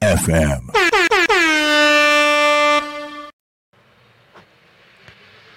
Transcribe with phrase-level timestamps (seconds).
[0.00, 0.60] FM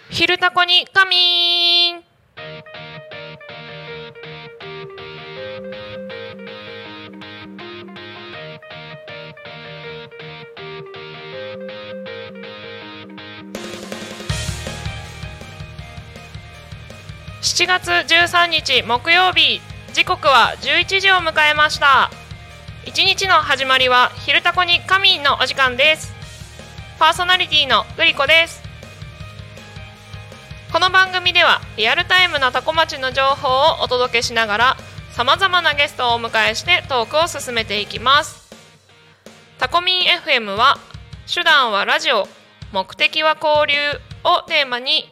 [0.09, 0.85] 昼タコに
[1.93, 2.06] ン
[17.57, 19.61] 7月13日木曜日。
[19.91, 22.11] 時刻は11時を迎えました。
[22.85, 26.13] 一日の始まりは昼タコに仮眠のお時間です。
[26.99, 28.61] パーソナリティのグリコです。
[30.71, 34.77] この番組ではリアルタイムなタコ町の情報をお届けしながら
[35.13, 38.51] さまざまなゲストをお迎えしてトークを進めていきます。
[39.57, 40.77] タコミン FM は
[41.25, 42.27] 手段はラジオ
[42.71, 45.11] 目的は交流をテーマに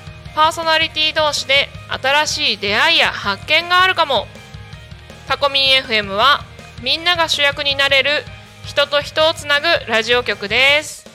[0.33, 1.67] パーソナリティ同士で
[2.01, 4.27] 新しい出会いや発見があるかも。
[5.27, 6.41] タコミン FM は
[6.81, 8.23] みんなが主役になれる
[8.65, 11.09] 人と人をつなぐラジオ局です。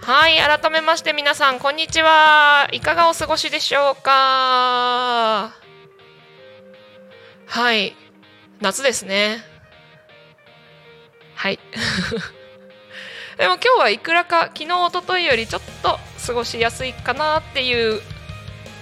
[0.00, 2.68] はい改めまして皆さんこんにちは。
[2.72, 5.52] いかがお過ごしでしょうか？
[7.46, 7.94] はい。
[8.60, 9.42] 夏ですね。
[11.34, 11.58] はい。
[13.36, 18.00] でも今日はいくらか昨日一昨日よりちょっと過ごしやすいかなっていう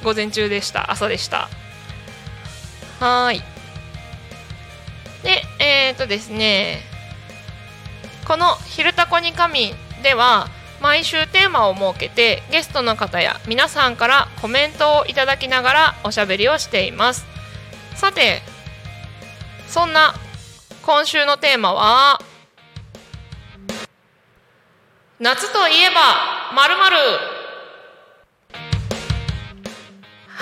[0.04, 0.90] 午前中でした。
[0.90, 1.48] 朝でした。
[3.00, 3.42] はい。
[5.22, 6.80] でえっ、ー、とですね。
[8.24, 10.48] この「昼タコに神」では
[10.80, 17.24] 毎週テーマを設けてゲストの方や皆さんからコメントをいただきながらおしゃべりをしています。
[17.94, 18.42] さて
[19.68, 20.14] そんな
[20.82, 22.20] 今週のテーマは
[25.20, 26.96] 夏といえばまるまる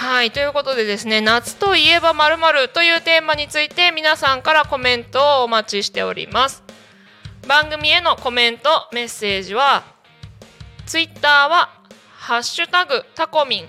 [0.00, 6.62] はいということでですね夏といえばまるというテーマについて皆さんからコメントをお待ちしております。
[7.46, 9.84] 番組へのコメントメッセージは
[10.86, 11.68] ツイッターは
[12.16, 13.68] ハッシュタグタコミン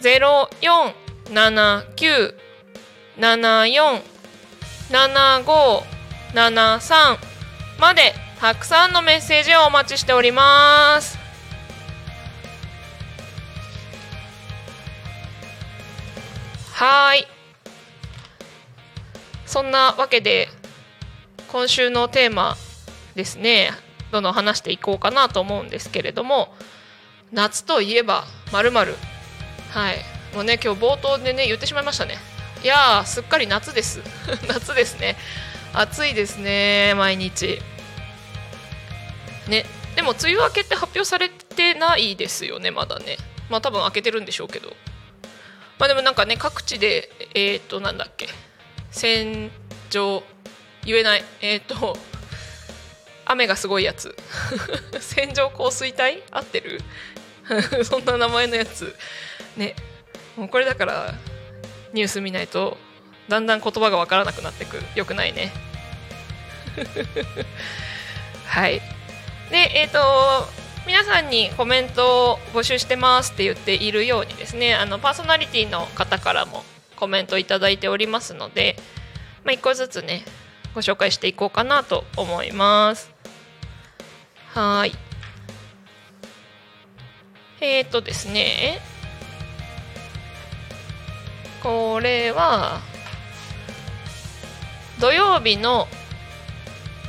[0.00, 0.94] ゼロ四
[1.30, 2.34] 七九
[3.18, 4.02] 七四
[4.90, 5.82] 七五
[6.34, 7.18] 七三
[7.78, 11.18] までたくさんのメッセージをお待ちしております。
[16.72, 17.26] はい。
[19.46, 20.48] そんなわけで
[21.48, 22.56] 今週のテーマ
[23.14, 23.70] ですね
[24.12, 26.54] どんどん話していこうかなと思うんですけれども
[27.32, 28.94] 夏といえばまるまる。
[29.70, 29.96] はい。
[30.34, 32.16] もうね今日冒頭でね言ってしまいましたね。
[32.62, 34.00] いやーすっかり夏です。
[34.48, 35.16] 夏ですね。
[35.74, 37.60] 暑いですね毎日。
[39.46, 39.66] ね。
[39.94, 43.18] でも梅雨明けって発表されてないですよねまだね。
[43.50, 44.74] まあ多分明けてるんでしょうけど。
[45.78, 48.28] まあでもなんかね各地でえっ、となんだっけ。
[48.90, 49.50] 線
[49.90, 50.22] 状
[50.84, 51.24] 言えない。
[51.42, 51.98] えっ、と
[53.28, 54.16] 雨がすごいやつ。
[55.00, 56.80] 線状降水帯合ってる？
[57.84, 58.96] そんな名前のやつ。
[59.56, 59.76] ね。
[60.36, 61.14] もうこれだから
[61.92, 62.76] ニュース見ないと
[63.28, 64.82] だんだん言葉がわからなくなってく。
[64.94, 65.52] よくないね。
[68.46, 68.80] はい。
[69.50, 70.48] でえっ、ー、と
[70.86, 76.64] 皆さんにコメントを募集してますって言っているようにですねあのパーソナリティの方からも
[76.96, 78.76] コメントいただいておりますので、
[79.44, 80.24] まあ、1個ずつね
[80.74, 83.17] ご紹介していこうかなと思います。
[84.58, 84.92] はい。
[87.60, 88.80] えっ、ー、とですね。
[91.62, 92.80] これは
[95.00, 95.86] 土曜日の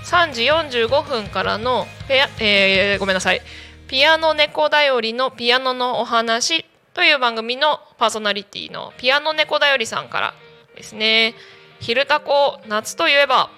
[0.03, 3.41] 3時45分からのペア、えー、ごめんなさい。
[3.87, 10.33] ピアノ猫だよりのピアノのお話という番組のパーソナリティのピアノ猫だよりさんから
[10.75, 11.33] ですね
[11.81, 13.49] 「昼タコ夏といえば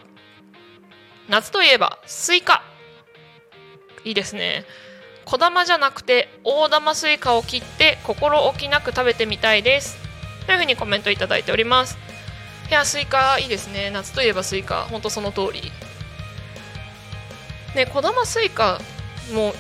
[1.28, 2.64] 夏といえばスイカ」
[4.04, 4.66] いいですね。
[5.26, 9.98] 小玉じゃなくて大玉スイカを切って心置きなく食べてみたいです。
[10.46, 11.98] というふうにコメントいただいております。
[12.70, 13.90] いやスイカいいですね。
[13.92, 14.84] 夏といえばスイカ。
[14.84, 15.72] ほんとその通り。
[17.76, 18.80] ね小玉スイカ
[19.34, 19.54] も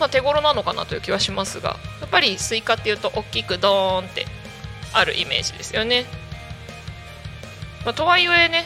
[0.00, 4.24] まあ、手頃なのかなという気はしますがやっぱりスイカっていうと大きくドーンって
[4.94, 6.06] あるイメージですよね、
[7.84, 8.64] まあ、とはいえね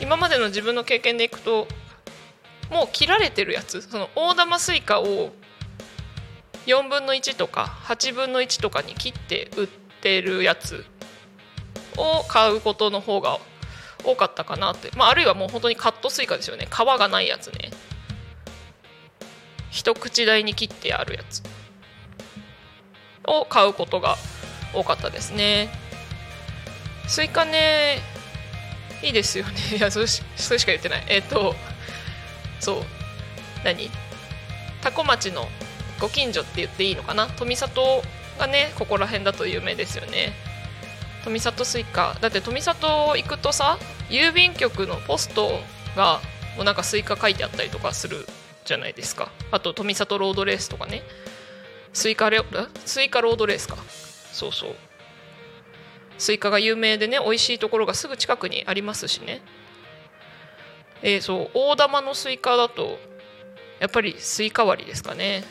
[0.00, 1.66] 今までの自分の経験でいくと
[2.72, 3.82] もう切られてるやつ。
[3.82, 5.30] その大玉スイカを
[6.66, 9.66] 4分の1とか8分の1とかに切って売っ
[10.00, 10.84] てるやつ
[11.96, 13.38] を買うことの方が
[14.04, 16.66] 多かったかなって、まあ、あるいはもう本当にカットスイカですよね。
[16.70, 17.70] 皮がないやつね。
[19.70, 21.42] 一口大に切ってあるやつ
[23.26, 24.16] を買うことが
[24.74, 25.70] 多かったですね。
[27.06, 27.98] スイカね
[29.02, 29.52] いいですよね。
[29.76, 31.04] いやそれしか言ってない。
[31.08, 31.54] えっ、ー、と
[32.62, 32.82] そう。
[33.64, 33.90] 何？
[34.82, 35.48] 多古町の
[36.00, 37.26] ご近所って言っていいのかな？
[37.26, 38.02] 富里
[38.38, 40.32] がねここら辺だと有名ですよね。
[41.24, 42.16] 富里スイカ。
[42.20, 43.78] だって富里行くとさ
[44.08, 45.50] 郵便局のポスト
[45.96, 46.20] が
[46.56, 48.26] もうなんかスイカ書いてあったりとかする
[48.64, 49.30] じゃないですか。
[49.50, 51.02] あと富里ロードレースとかね。
[51.92, 52.40] スイカレ
[52.84, 53.76] スイカロードレースか。
[54.32, 54.74] そうそう。
[56.18, 59.42] スイカが有名でね美味しいところがすぐ近くにありますしね。
[61.02, 62.98] えー、そう大玉のスイカだと
[63.80, 65.44] やっぱりスイカ割りですかね。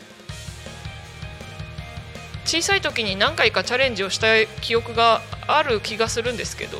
[2.46, 6.78] 小さい時に何回かチャレンジをした記憶がある気がするんですけど。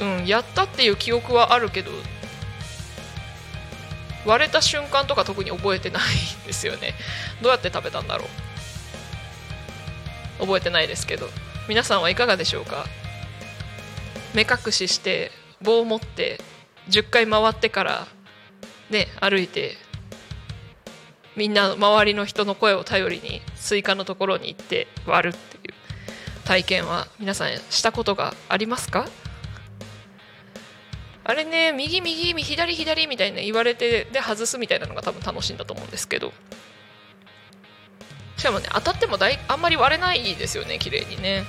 [0.00, 1.90] うんやったっていう記憶はあるけど
[4.24, 6.02] 割れた瞬間とか特に覚えてない
[6.42, 6.94] んですよね。
[7.42, 8.24] どうやって食べたんだろ
[10.38, 10.42] う。
[10.42, 11.28] 覚えてないですけど。
[11.68, 12.86] 皆さんはいかがでしょうか。
[14.34, 15.32] 目隠しして
[15.62, 16.40] 棒を持って
[16.88, 18.06] 10回回ってから
[18.90, 19.76] ね歩いて
[21.36, 25.74] みんな周りの人の声を頼りにスイカのところに行って割るっていう。
[26.46, 29.06] 体験は皆さんしたことがありますか？
[31.22, 36.32] あれね右右左左みたいな言われてで外すみたいなのが多分楽しいんだと思うんですけど。
[38.36, 41.44] しかもね当たってもだいあんまり割れないですよね綺麗にね。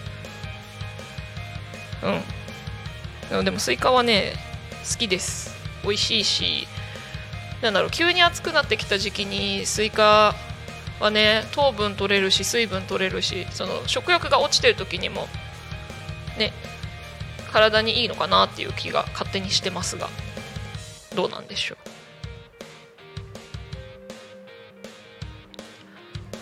[2.04, 2.22] うん。
[3.32, 4.34] でもスイカはね
[4.90, 5.56] 好きです。
[5.84, 6.68] 美味しいし
[7.62, 10.36] なんだろう急に暑くなってきた時期にスイカ
[11.00, 15.28] はね糖分取れるし水分取れるしその食欲が落ちてる時にも
[16.38, 16.52] ね
[17.52, 20.10] 体にいいのかなっていう気が勝手にしてますが
[21.16, 21.78] どうなんでしょう。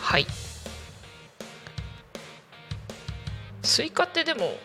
[0.01, 0.25] はい。
[3.62, 4.57] スイカってでも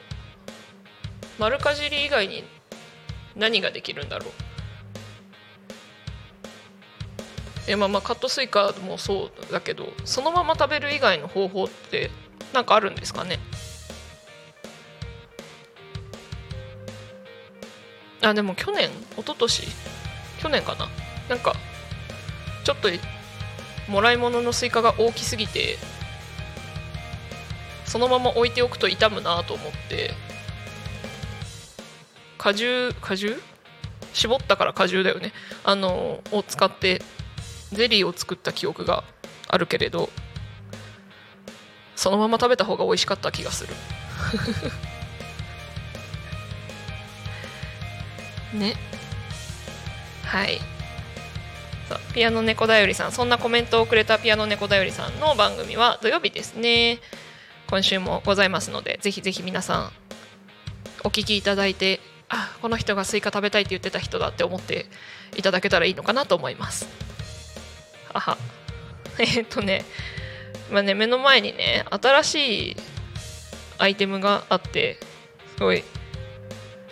[1.38, 2.44] 丸かじり以外に
[3.36, 4.30] 何ができるんだろう？
[7.66, 12.10] えまあまあカットスイカもそうだけどそのまま食べる以外の方法って
[12.52, 13.38] 何かあるんですかね？
[18.22, 19.66] あでも去年一昨年？
[20.40, 20.88] 去年かな？
[21.28, 21.54] なんか
[22.64, 22.88] ちょっと
[23.90, 25.76] もらい物のスイカが大きすぎて
[27.86, 30.12] そのまま置いておくと傷むなと思って
[32.44, 33.40] 果汁果汁？
[34.12, 35.32] 絞ったから果汁だよね。
[35.64, 37.00] あのを使って
[37.72, 39.02] ゼリーを作った記憶が
[39.48, 40.10] あるけれど
[41.96, 43.72] そのまま食べた方が美味しかった気がする。
[48.58, 48.76] ね。
[50.26, 50.60] はい。
[52.12, 53.12] ピアノ猫だよりさん。
[53.12, 56.98] そんなコメントをくれたピアノ猫だよりさんの番組は土曜日ですね。
[57.68, 59.90] 今週もございますのでぜひぜひ皆さん
[61.04, 62.00] お聞きいただいて
[62.34, 64.86] あこの人がスイカ食べたいって言ってた人だって思って
[65.36, 66.86] いただけたらいいのかなと思います。
[68.12, 68.38] はは。
[69.18, 69.84] え、っとね,、
[70.70, 72.76] まあね目の前にね新しい
[73.78, 74.98] アイテムがあって
[75.56, 75.84] すごい。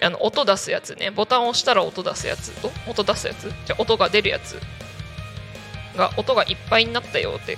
[0.00, 1.12] あの音出すやつね。
[1.12, 2.52] ボタンを押したら音出すやつ。
[2.88, 3.52] 音出すやつ？
[3.66, 4.58] じゃ音が出るやつ
[5.96, 7.56] が音がいっぱいになったよって。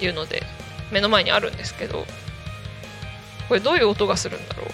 [0.00, 0.42] いうので
[0.90, 2.04] 目の前にあるんですけど
[3.48, 4.66] これどういう音がするんだろう？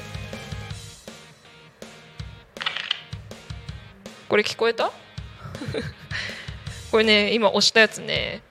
[4.31, 4.91] これ聞こえた？
[6.93, 8.43] これね今押したやつね。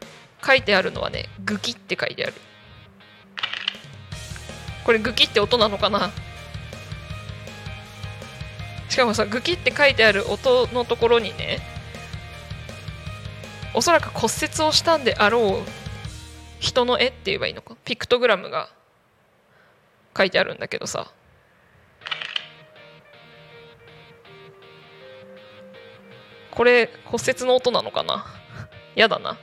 [0.46, 2.34] 書いてあるのはねグキって書いてある。
[4.84, 6.12] これグキって音なのかな？
[8.90, 11.62] しかもさグキって書いてある音のところにね
[13.74, 15.70] おそらく骨折をしたんであろう
[16.60, 17.78] 人の絵って言えばいいのか？
[17.86, 18.70] ピクトグラムが
[20.18, 21.10] 書いてあるんだけどさ。
[26.60, 28.26] これ骨折の音なのかな？
[28.94, 29.38] やだな。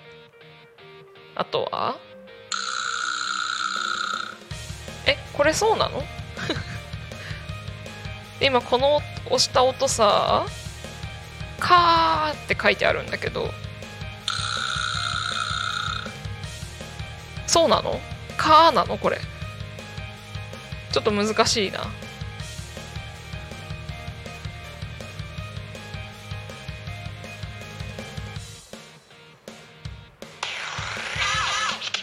[1.34, 1.96] あとは？
[5.06, 6.02] えこれそうなの？
[8.38, 10.44] 今この押した音さ
[11.58, 13.50] 「カー」って書いてあるんだけど。
[17.46, 17.98] そうなの？
[18.36, 18.98] カーなの？
[18.98, 19.18] これ。
[20.92, 21.80] ちょっと難しいな。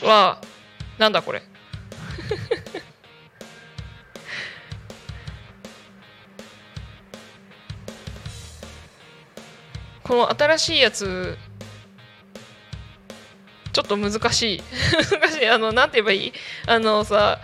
[0.04, 0.40] は
[0.98, 1.42] なんだこれ。
[10.04, 11.38] この新しいやつ
[13.72, 14.64] ちょっと難しい。
[15.20, 16.34] 難しいあのなんて言えばいい？
[16.68, 17.40] あのさ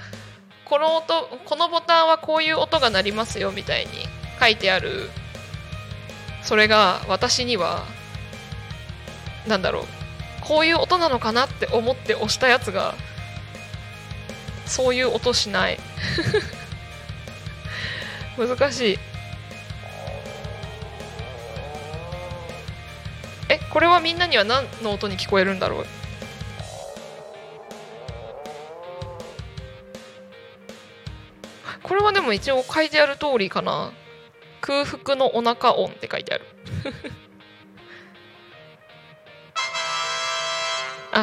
[0.65, 3.91] この音このボタンはこういう音が鳴りますよみたいに
[4.39, 5.09] 書いてある。
[6.43, 7.83] それが私には
[9.47, 9.98] なんだろう。
[10.49, 12.95] こういう音なのかなって思って押したやつが
[14.65, 15.77] そういう音しない。
[18.35, 18.99] 難しい。
[23.49, 25.85] えこれはみんなには何の音に聞こえるんだろう？
[31.83, 33.91] これはでも一応書いてある通りかな。
[34.61, 36.45] 空腹のお腹音って書いてある。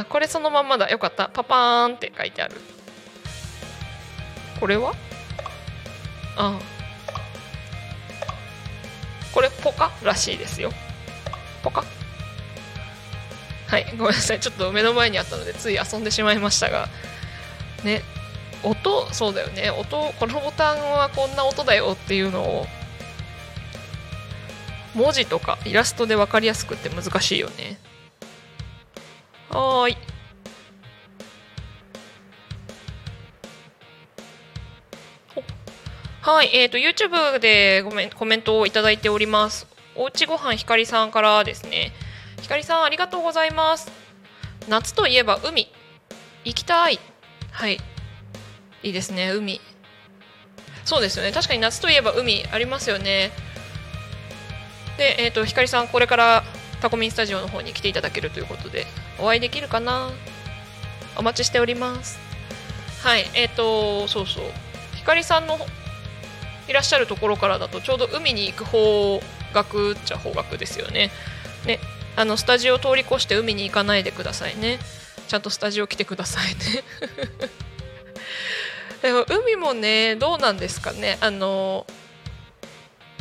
[0.01, 0.91] あこれそのまんまだ。
[0.91, 1.29] よかった。
[1.29, 2.57] パパーンって書いてある。
[4.61, 4.95] これは？
[6.37, 6.59] あ。
[9.33, 10.71] これポカらしいですよ。
[11.63, 11.85] ポカ？
[13.69, 14.41] はいごめんなさい。
[14.41, 16.89] ちょっと目の前にあったのでつい遊んでしまいましたが。
[17.85, 18.03] ね。
[18.63, 19.13] 音？
[19.13, 19.71] そうだよね。
[19.71, 20.13] 音？
[20.19, 22.67] このボタンはこんな音だよっていうのを。
[24.95, 27.79] 文字とかイラストで分かりやすくって難しいよね。
[29.57, 29.97] はーい
[36.21, 39.67] はい、え、ー、と YouTube でごめんコメントをいただいております。
[39.95, 41.93] おうちごはんひかりさんからですね。
[42.43, 43.91] ひかりさんありがとうございます。
[44.69, 45.73] 夏といえば海
[46.45, 46.99] 行きたい。
[47.53, 47.79] はい、
[48.83, 49.61] いいですね海。
[50.85, 51.33] そうですよね。
[51.33, 53.31] 確かに夏といえば海ありますよね。
[54.99, 56.45] で、えっ、とひかりさんこれから
[56.83, 58.85] タコミンスタジオの方に来ていただけるということで
[59.19, 60.11] お会いできるかな？
[61.17, 62.19] お待ちしております。
[63.03, 64.45] はい、えっ、ー、とそうそう。
[64.95, 65.59] ひかりさんの
[66.69, 69.21] いらっしゃるところからだとちょうど海に行く方
[69.55, 71.11] 角っちゃ方角ですよね。
[71.67, 71.79] ね
[72.17, 74.79] あのスタジオ通り越して海に行かないでくださいね。
[75.29, 76.85] ちゃんとスタジオ来てくださいね。
[79.03, 81.87] でも海もねどうなんですかねあの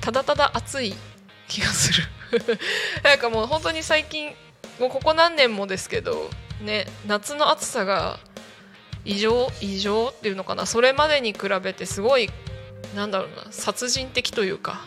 [0.02, 0.96] ただただ暑い
[1.48, 2.04] 気がする
[3.04, 4.34] なんかもう本当に最近
[4.80, 6.30] もうここ何年もですけど
[6.62, 8.20] ね夏の暑さが
[9.06, 10.66] 異常異常っていうのかな。
[10.66, 12.30] それまでに比べてすごい
[12.96, 14.82] なんだろうな殺人的というか。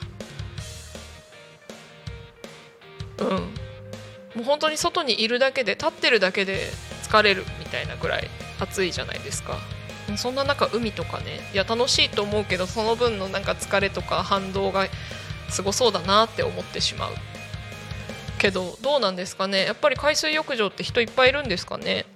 [3.18, 3.28] うん。
[3.28, 6.68] もう本当に外にいるだけで立ってるだけで
[7.02, 8.28] 疲れるみたいなぐらい
[8.60, 9.56] 暑いじゃないですか。
[10.16, 14.86] そんな中海とかねいや楽しいと思うけどその分のなんか疲れとか反動が
[15.50, 17.12] すごそうだなって思ってしまう。
[18.38, 19.64] けどどうなんですかね。
[19.64, 22.06] やっぱり海水浴場って人いっぱいいるんですかね。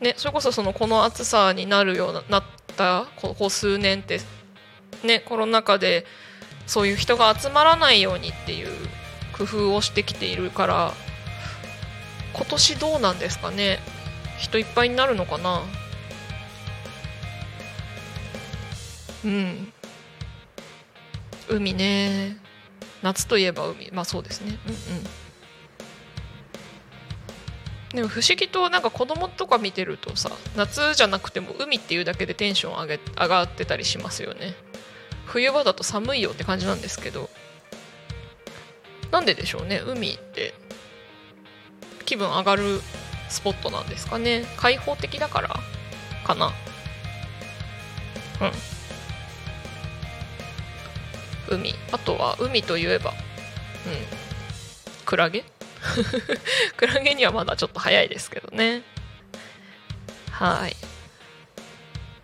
[0.00, 2.44] ねそれこそそのこの暑さになるようななっ
[2.76, 4.20] たここ数年って
[5.04, 6.06] ねコロナ禍で
[6.66, 8.68] そういう人が集まらないようにっていう
[9.36, 10.92] 工夫をしてきているから
[12.32, 13.80] 今年どうなんですかね。
[14.38, 15.62] 人いっぱいになるのかな。
[19.24, 19.72] うん。
[21.48, 22.47] 海ね。
[23.02, 23.90] 夏といえば海。
[23.92, 24.58] まあそうですね。
[24.66, 25.04] うんうん。
[27.90, 34.54] でも不思議となんか子供とか見てるとさ夏じゃなくても海っていうだけでテンション上げ上がってたりしますよね。
[35.24, 37.30] 冬場だと寒いよって感じなんですけど
[39.10, 39.82] なんででしょうね？
[39.86, 40.52] 海って
[42.04, 42.82] 気分上がる
[43.30, 44.44] スポットなんですかね？
[44.58, 45.56] 開放的だから
[46.24, 46.52] かな。
[48.42, 48.52] うん。
[51.50, 51.74] 海。
[51.92, 53.16] あとは海といえばうん。
[55.04, 55.44] クラゲ？
[56.76, 58.82] クラゲにはまだちょっと早いですけどね。
[60.30, 60.76] はい。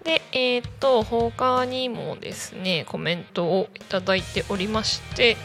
[0.04, 5.36] でえっ、ー、と他にもですねコメントをいただいておりまして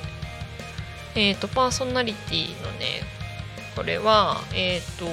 [1.15, 3.01] えっ、ー、とパーソナリティのね
[3.75, 5.05] これはえっ、ー、と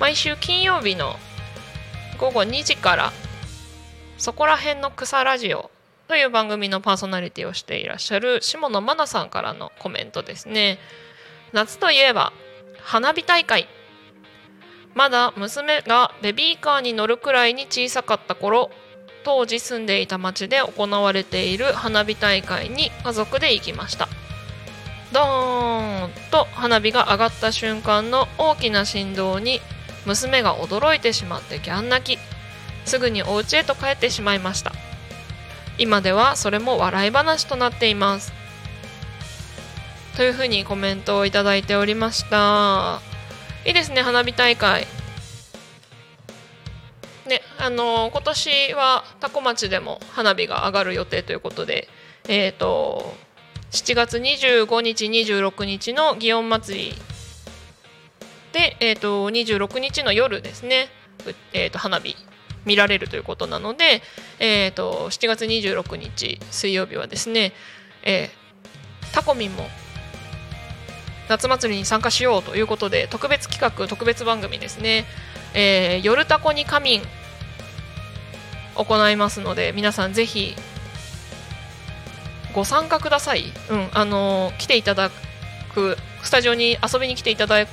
[0.00, 1.16] 毎週金曜日の
[2.18, 3.12] 午後2時から
[4.16, 5.70] そこら辺の草ラジオ
[6.08, 10.78] という番組のパーソナリティをしていらっしゃる下野真奈さんからのコメントですね。
[11.52, 12.32] 夏といえば
[12.82, 13.66] 花火大会。
[14.94, 18.70] まだ娘がベビーカーに乗るくらいに小さかった頃
[19.24, 24.08] 当時住んでいた町で行われている花火大会に家族で行きました。
[25.12, 29.60] ドーンと花火が上がった瞬間の大きな振動に
[30.04, 32.20] 娘が驚いてしまってギャン泣き。
[32.84, 34.72] すぐにお家へと帰ってしまいました。
[35.78, 38.32] 今ではそれも笑い話となっています。
[40.16, 43.00] というふうにコメントをいいておりました。
[43.64, 44.86] いいですね花火大会。
[47.26, 51.88] ねあの今年は多古町でも花火が上がる予定ということで
[52.28, 53.14] えっ、ー、と
[53.72, 56.94] 7月25日26日の祇園祭
[58.56, 60.88] で、えーと、26日の夜ですね、
[61.52, 62.16] えーと、花火
[62.66, 64.02] 見られるということなので、
[64.38, 67.52] えーと、7月26日水曜日はですね、
[68.02, 69.66] えー、タコミンも
[71.28, 75.06] 夏祭りに参加しようということで特別企画特別番組ですね
[75.54, 77.02] 「えー、夜タコに仮眠」
[78.76, 80.54] 行いますので皆さんぜひ
[82.52, 85.10] ご参加ください、うんあのー、来ていただ
[85.74, 87.66] くスタジオに遊びに来ていただい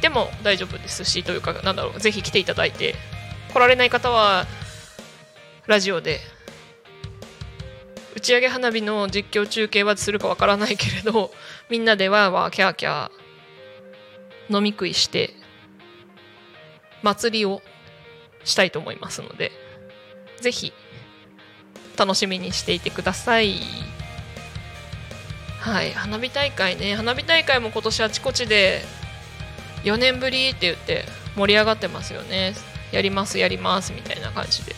[0.00, 2.94] ても大丈夫ですしというかなんだろうぜひ来ていただいて
[3.52, 4.46] 来られない方は
[5.66, 6.20] ラジオで
[8.14, 11.32] 打ち上げ花火の実況中継はするかわからないけれど
[11.68, 15.34] みんなでわーわーキャーキャー飲み食いして
[17.02, 17.62] 祭りを
[18.44, 19.52] したいと思いますので
[20.40, 20.72] ぜひ
[21.96, 23.56] 楽しみにしていてください。
[25.60, 26.96] はい花火大会ね。
[26.96, 28.82] 花火大会も今年あちこちで
[29.84, 31.04] 4年ぶりって言って
[31.36, 32.54] 盛り上がってますよね。
[32.92, 34.74] やりますやりますみたいな感じで。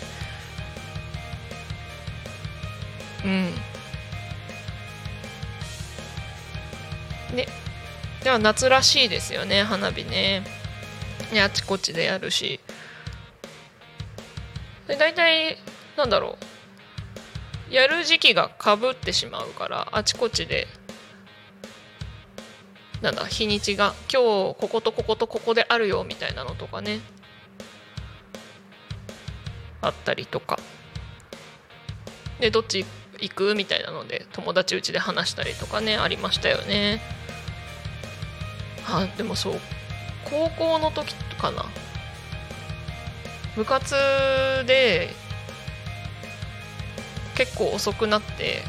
[3.24, 3.54] うん。
[7.36, 7.46] ね。
[8.22, 10.44] では夏らしいですよね花火ね。
[11.32, 12.60] ねあちこちでやるし。
[14.86, 15.58] で大体
[15.96, 16.38] なんだろ
[17.70, 17.74] う。
[17.74, 20.66] やる時期がかぶってしまうからあちこちで。
[23.00, 24.22] なんだ日にちが今
[24.52, 27.00] 日こことこことここであるよみたいなのとかね。
[29.82, 30.58] あったりとか。
[32.40, 32.86] でどっち
[33.18, 37.00] 行くみたいなので友達うちで話したりとかねありましたよね。
[38.88, 39.60] あでもそう。
[40.24, 41.66] 高校の時かな。
[43.54, 43.94] 部活
[44.66, 45.10] で
[47.34, 48.62] 結構遅くなって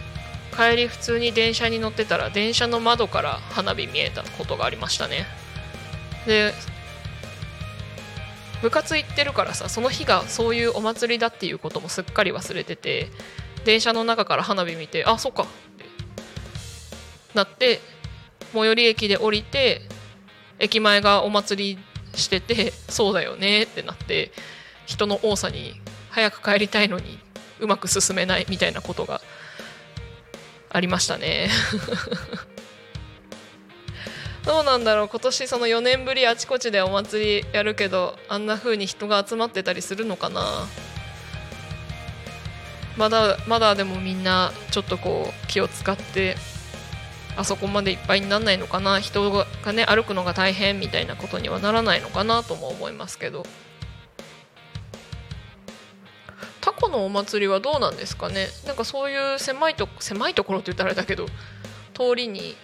[0.55, 5.25] 帰り普通に電車に乗ってたら電車の窓から花火見えたことがありましたね。
[6.25, 6.53] で
[8.63, 13.09] 部活行ってるからさその日がそういうお祭りだっていうこともすっかり忘れてて
[13.65, 15.45] 電車の中から花火見てあそっかっ
[15.77, 15.83] て
[17.35, 17.81] なって
[18.53, 19.81] 最寄り駅で降りて
[20.59, 21.79] 駅前がお祭り
[22.17, 24.31] しててそうだよねってなって
[24.85, 25.73] 人の多さに
[26.09, 27.19] 早く帰りたいのに
[27.59, 29.19] うまく進めないみたいなことが
[30.69, 31.49] ありましたね。
[34.45, 40.67] どうなんだろう今年その4年ぶりあちこちでお祭りやるけどあんな風に人が集まってたりするのかな？
[42.97, 46.35] まだまだでもみんなちょっとこう気を使って
[47.37, 48.99] あそこまでいっぱいにならないのかな？
[48.99, 53.45] 人がね歩くのが大変みたいなことにはならないのかなとも思いますけど。
[56.59, 58.47] タコのお祭りはどうなんですかね？
[58.67, 61.27] なんかそういう狭いと狭いところって言ったらあれだけど
[61.93, 62.55] 通りに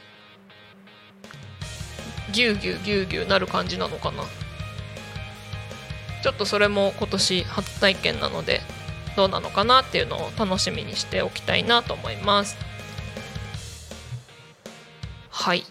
[2.32, 4.24] ぎゅうぎゅうぎゅうぎゅうなる感じなのかな。
[6.22, 8.62] ちょっとそれも今年初体験なので
[9.16, 12.58] どうなのかなっていうのを楽しみにしておきたいなと思います。
[15.30, 15.64] はい。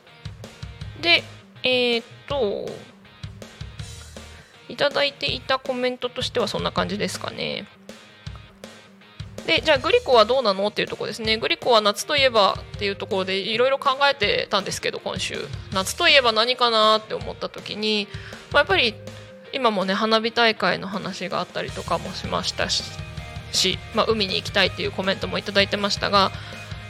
[1.01, 1.23] で
[1.62, 2.66] えー、っと
[4.68, 7.66] いただいていたコメントとしてはそんな感じですかね。
[9.49, 11.39] でじゃあグリコはどうなのっていうところですね。
[11.39, 15.37] グリコは夏といえばっていうところでいろいろ考えてたんですけど今週。
[15.73, 18.09] 夏といえば何かなって思った時に、
[18.53, 18.95] まあ、やっぱり
[19.55, 22.85] 今もね花火大会の話があったりとかもしましたし
[23.51, 26.31] し、まあ、海に行きたいっていうコメントも頂いてましたが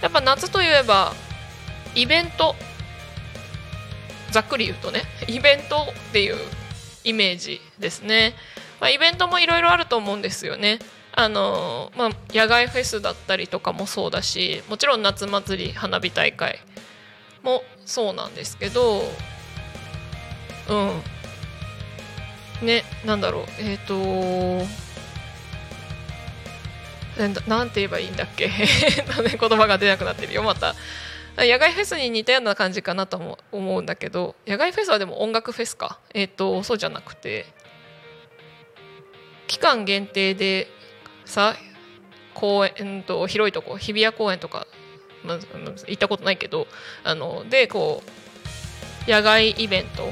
[0.02, 1.12] やっぱ夏といえば
[1.94, 2.56] イベント。
[4.32, 5.76] ざっくり言うとねイベント
[6.10, 6.34] っていう
[7.04, 8.34] イメージですね、
[8.80, 10.80] まあ、イベントもいろいろあると思うんですよね。
[11.20, 16.60] あのまあ、野外フェスだったりとかもそうだしもちろん夏祭り花火大会
[17.42, 19.02] もそうなんですけど
[20.68, 20.74] う
[22.62, 22.66] ん。
[22.66, 24.64] ねなんだろうえっ、ー、と
[27.48, 28.46] なんて言えばいいんだっけ？
[29.40, 30.44] 言葉が出なくなってるよ。
[30.44, 30.76] また
[31.36, 35.98] 野外フェスに似たような感じかなとも思うんだけど野外フェスはでも音楽フェスか。
[36.14, 37.46] えっ、ー、とそうじゃなくて
[39.48, 40.68] 期間限定で
[41.28, 41.54] さ
[42.34, 44.66] 公園と広いとこ日比谷公園とか、
[45.24, 46.66] ま、行ったことないけど
[47.04, 48.02] あのでこ
[49.06, 50.10] う野外イベント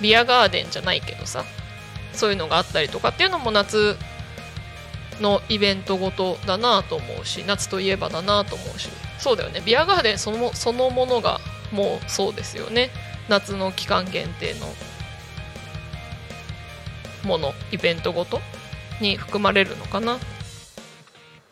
[0.00, 1.44] ビアガーデンじゃないけどさ
[2.12, 3.96] そういうのがあったりとかっていうのも夏
[5.20, 9.60] のイベントごとだなと思うし夏といえばだなと思うしそうだよね。
[9.64, 11.40] ビアガーデンそのそのものが
[11.72, 12.90] もうそうですよね。
[13.28, 14.66] 夏の期間限定の
[17.24, 18.40] ものイベントごと。
[19.00, 20.18] に含まれるのかな。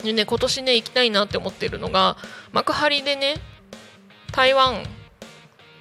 [0.02, 2.16] でね今年ね行きたいなって思ってるのが
[2.52, 3.37] 幕張でね
[4.32, 4.85] 台湾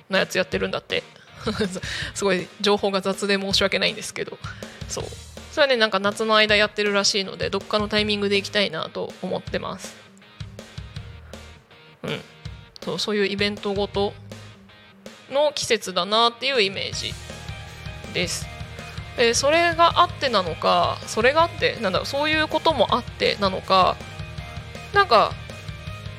[0.10, 1.04] のやつやってるんだって。
[2.16, 4.38] すごい情報が雑で申し訳ないんですけど。
[4.88, 5.06] そう。
[5.52, 9.96] それはねなんか夏の間やってるらしいのでどっかのタイミングで行きたいなと思ってます。
[12.04, 12.22] うん。
[12.84, 14.14] そうそういうイベントごと
[15.30, 17.14] の季節だなっていうイメージ
[18.14, 18.55] です。
[19.18, 23.96] えー、それがあってなのかそれがあってなんだろうそういうこともあってなのか
[24.94, 25.34] なんか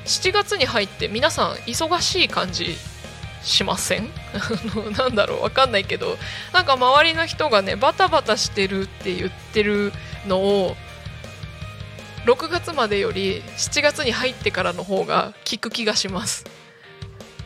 [0.05, 2.75] 7月に入って皆さん忙しい感じ
[3.43, 4.09] しません？
[4.97, 6.17] なんだろうわかんないけど
[6.53, 9.93] なんか周りの人がねバタバタしてるって言ってる
[10.25, 10.75] のを
[12.25, 16.45] 6月までより7月に入ってからの方が効く気がします。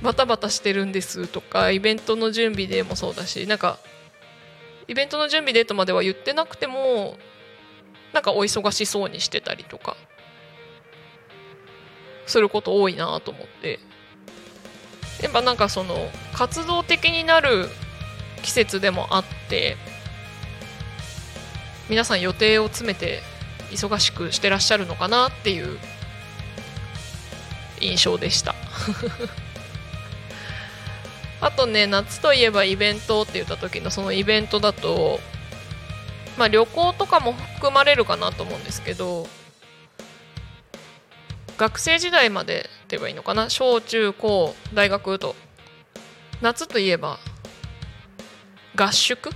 [0.02, 3.78] バタバタしてるんですとかイベントの準備でもそうだしなんか
[4.92, 7.18] イベントの準備でとまでは言ってなくても
[8.12, 9.96] なんかお忙しそうにしてたりとか
[12.26, 13.80] すること多いなと思って。
[15.22, 17.70] やっぱなんかその活動的になる
[18.42, 19.78] 季節でもあって
[21.90, 23.20] 皆さん予定を詰めて
[23.70, 25.78] 忙しくしてらっしゃるのかなっていう
[27.80, 28.56] 印象でした。
[31.42, 35.20] あとね夏といえばイベントって言った時のそのイベントだと
[36.38, 39.28] まあ旅行とかも含まれるかなと思うんですけど
[41.58, 43.50] 学生時代までって言えばいいのかな？
[43.50, 45.36] 小中高大学と
[46.42, 47.20] 夏といえば
[48.76, 49.30] 合宿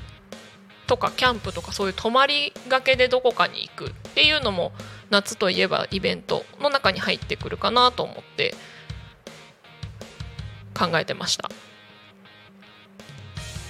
[0.88, 4.72] とかキャンプとかそういう泊まりがけでどこかに行くっていうのも
[5.10, 8.56] 夏といえばイベントの中に入ってくるかなと思って
[10.78, 11.50] 考えてました。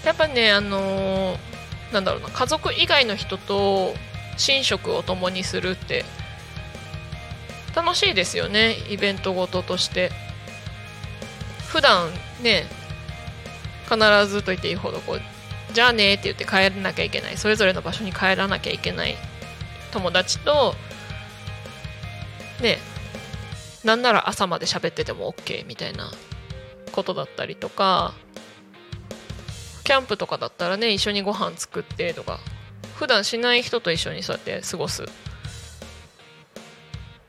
[0.05, 3.93] やっぱねあのー、なんだろうな家族以外の人と
[4.47, 6.05] 寝食を共にするって
[7.75, 10.11] 楽しいですよねイベントごととして。
[11.67, 12.09] 普段
[12.41, 12.63] ね
[13.83, 15.21] 必ずと言っていいほどこう
[15.73, 17.37] じゃあねって言って帰らなきゃいけない。
[17.37, 19.17] それぞれの場所に帰らなきゃいけない。
[19.91, 20.73] 友達と
[22.61, 22.77] ね
[23.83, 26.09] なんなら朝まで喋ってても OK みたいな
[26.93, 28.13] ことだったりとか。
[29.85, 32.39] キャンプとかだったらね一緒にご飯作ってとか。
[32.95, 35.05] 普段しない人と一緒にそうやって過ごす。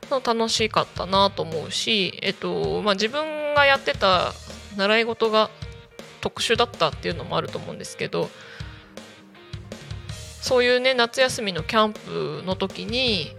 [0.09, 4.31] の楽しかったなと思うし、えっとまあ、自分がやってた
[4.77, 5.49] 習い事が
[6.21, 8.29] 特殊だったっていうのもあると思うんですけど
[10.41, 13.35] そういうね夏休みのキャンプの時に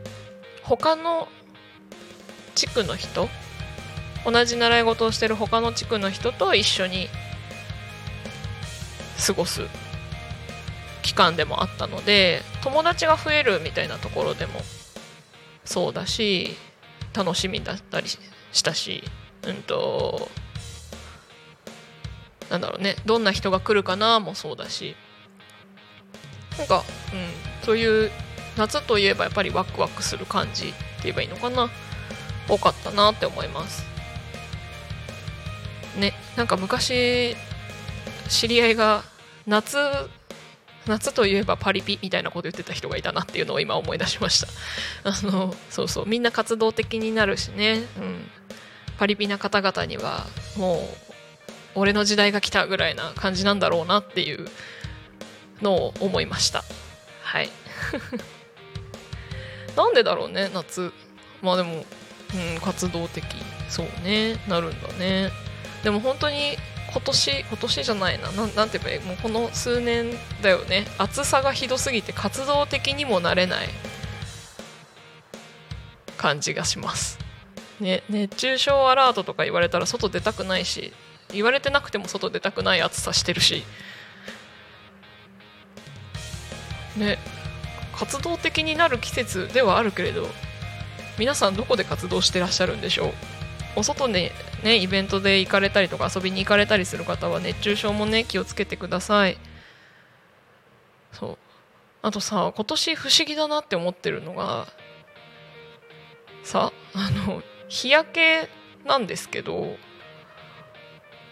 [0.63, 1.29] 他の
[2.55, 3.31] 地区の人
[4.27, 7.09] 同じ習い事をしてる他の地区の人と一緒に
[9.27, 9.63] 過ごす
[11.03, 14.61] 期間でもあったので友達が増えるみたいなところでも
[15.65, 16.57] そうだし
[17.15, 19.03] 楽しみだったりしたし
[19.43, 20.29] うんと
[22.51, 24.97] なんだろうねどんな人が来るかなもそうだし。
[26.57, 28.11] なんか、うん、そういう
[28.57, 31.71] 夏といえばやっぱりワクワクする感じって言えばいいのかな？
[32.49, 33.85] 多かったなって思います。
[35.97, 37.37] ねなんか昔
[38.29, 39.03] 知り合いが
[39.47, 39.77] 夏
[40.88, 44.49] 夏といえばパリピみたいなこと言ってた人がいたなっていうのを今思い出しました。
[45.05, 48.31] あのそうそうみんな活動的になるしね、うん、
[48.97, 50.81] パリピな方々にはもう
[51.75, 54.49] 俺の時代が来たぐらいな感じなんだろうなっていう
[55.61, 56.64] のを思いました。
[57.23, 57.51] はい。
[59.77, 60.93] なんでだろうね夏。
[61.43, 61.85] まあでも、
[62.35, 63.25] うん、活動的
[63.69, 65.31] そうねなるんだね。
[65.85, 66.57] でも本当に
[66.99, 68.33] 今年今年じゃないな。
[68.33, 69.07] なんなんて言えばいい？
[69.07, 70.11] もうこの数年
[70.43, 70.85] だよね。
[70.99, 73.69] 暑さがひどすぎて活動的にもなれない。
[76.17, 77.17] 感じがします、
[77.79, 80.93] ね、熱中症アラートとか言われたら外出たくないし
[81.33, 83.63] 言われてなくても外出たくない暑さしてるし。
[86.97, 87.19] ね
[87.97, 90.29] 活動的になる季節ではあるけれど
[91.19, 93.13] 皆さんどこで活動してらっしゃるんでしょう？
[93.79, 94.33] お外で
[94.64, 99.38] ねイベントで行かれたりとか遊びに行かれたりする方は熱中症もね気をつけてください。
[101.12, 101.38] そう。
[102.03, 104.67] あとさ今年不思議だなって思ってるのが
[106.43, 108.49] さあの日焼け
[108.85, 109.77] なんですけど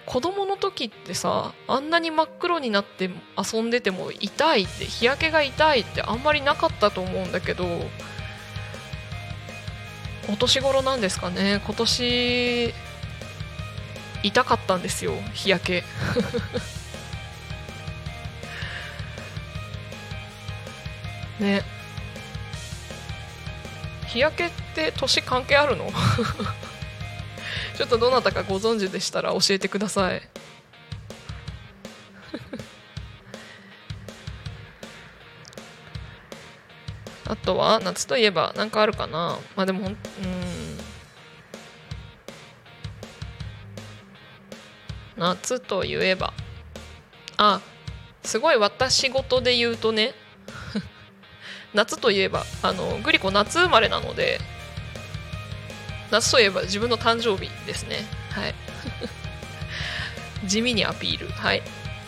[0.07, 7.65] 子供の時ってさあんなに真っ黒になって遊んでても痛いって日焼けが痛いってあんまりなかったと思うんだけど
[10.29, 11.61] お年頃なんですかね。
[11.65, 12.75] 今年
[14.23, 15.13] 痛かったんですよ。
[15.35, 15.85] 日焼け。
[21.39, 21.63] ね。
[24.09, 25.91] 日焼けって年関係あるの？
[27.77, 30.23] ちょっとどなたかご存知でしたら教えてください。
[37.29, 39.39] あとは夏といえば何かあるかな。
[39.57, 39.97] まあでもうん。
[45.17, 46.33] 夏といえば。
[47.39, 47.61] あ
[48.23, 50.15] すごい私事で言うとね。
[51.75, 54.41] 夏といえばあのグリコ夏生まれなので
[56.11, 58.05] 夏といえば自分の誕生日ですね。
[58.31, 58.55] はい。
[60.47, 61.29] 地味にアピール。
[61.29, 61.63] はい。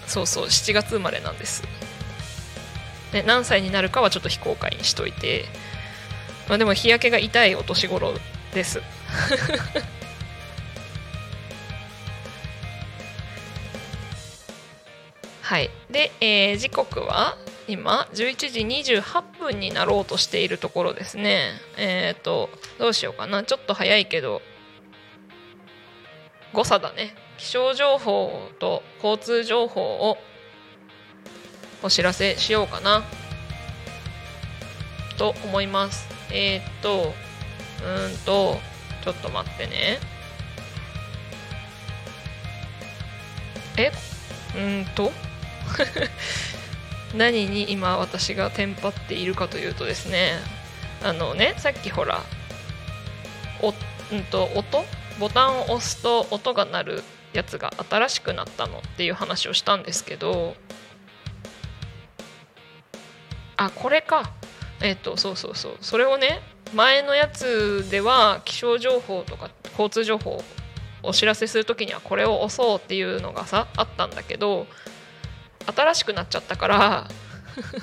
[0.06, 1.62] そうそう7月生まれなんです。
[3.12, 5.46] ね、何歳になるかはちょっと非公開にしといて、
[6.48, 8.14] まあ、でも日焼けが痛いお年頃
[8.54, 8.82] です。
[15.42, 15.70] はい。
[15.90, 17.36] で、えー時刻は
[17.68, 18.60] 今11時
[19.00, 21.52] 28分になろうとしているところですね。
[21.76, 23.44] えっ、とどうしようかな。
[23.44, 24.42] ちょっと早いけど
[26.52, 27.14] 誤差だね。
[27.38, 30.18] 気象情報と交通情報を
[31.82, 33.04] お知らせしようかな。
[35.16, 36.06] と思います。
[36.30, 37.14] えーっと
[37.84, 38.58] うんと
[39.04, 39.98] ちょっと待ってね。
[43.76, 43.92] え？
[44.56, 45.12] うんと？
[47.14, 50.32] 何に今私がテンパっているかというとですね。
[51.02, 52.22] あのねさっきほら
[53.62, 53.72] お
[54.12, 54.84] うんと音？
[55.18, 60.54] ボタンを押すと音が鳴るやつが新しくなったのっていう話をしたんですけど
[63.58, 64.32] あこれか。
[64.80, 65.76] えっ、とそうそうそう。
[65.80, 66.40] それをね
[66.74, 70.42] 前のやつでは気象情報とか交通情報
[71.02, 74.66] お知らせする時にはこれを押そうっていうのがさあったんだけど
[75.74, 77.08] 新しくなっちゃったから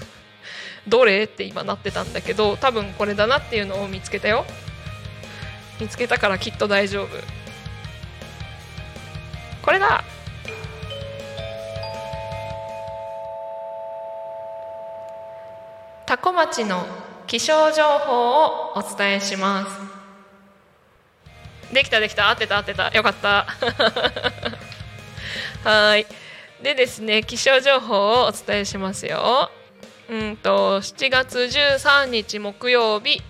[0.88, 4.46] どれって今なってたんだけど多分これだなっていうのを見つけたよ。
[5.80, 7.10] 見つけたからきっと大丈夫。
[9.62, 10.04] これだ。
[16.16, 16.86] 多古町の
[17.28, 19.68] 気象情報をお伝えしま
[21.70, 21.74] す。
[21.74, 22.30] できたできた。
[22.30, 22.90] 合ってた合ってた。
[22.92, 23.46] よかった。
[25.70, 26.08] はい。
[26.64, 29.52] でですね気象情報をお伝えしますよ。
[30.10, 33.22] うんと7月13日木曜日。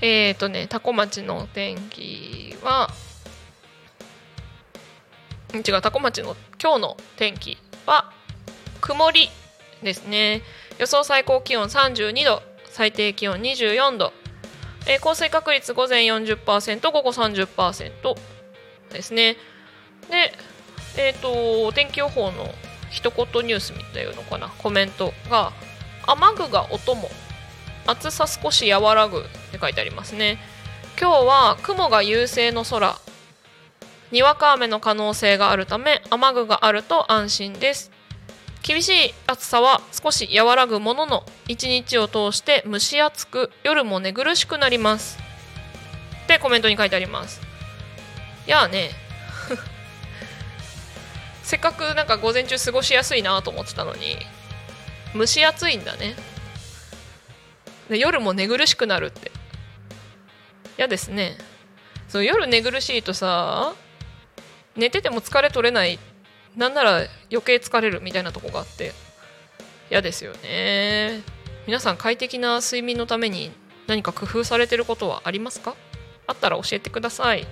[0.00, 2.90] えっ、ー、とね多古町の天気は
[5.52, 8.12] ん違う多古町の今日の天気は
[8.80, 9.30] 曇り。
[9.82, 10.42] ですね。
[10.78, 14.12] 予想最高気温32度最低気温24度、
[14.86, 18.16] えー降水確率午前40%午後30%
[18.92, 19.36] ですね。
[20.10, 20.32] で
[20.96, 22.48] えっ、と天気予報の
[22.90, 25.52] 一言ニュースみたいなのかなコメントが
[26.06, 27.10] 雨具が音も
[27.86, 30.38] 暑さ少し和らぐって書いてありますね。
[31.00, 32.96] 今日は雲が優勢の空
[34.10, 37.97] にわか雨の可能性があるため雨具があると安心です。
[38.62, 45.18] 厳しい暑さは少し和らぐものの一日を通して蒸し暑く夜も寝苦しくなります。
[46.24, 47.40] ってコメントに書いてあります。
[48.46, 48.90] やあね。
[51.42, 54.18] せっかくなんか午前中過ごしやすいなと思ってたのに
[55.14, 56.14] 蒸し暑いんだね。
[57.88, 59.30] で夜も寝苦しくなるって。
[60.76, 61.36] 嫌ですね。
[62.08, 63.74] そう夜寝苦しいとさ
[64.76, 65.98] 寝てても疲れ取れない
[66.56, 66.96] なんなら
[67.30, 68.92] 余計疲れるみたいなとこがあって
[69.90, 71.22] 嫌ですよね。
[71.66, 73.50] 皆さん快適な睡眠のために
[73.86, 75.76] 何か工夫されてることはありますか？
[76.26, 77.46] あったら教えてください。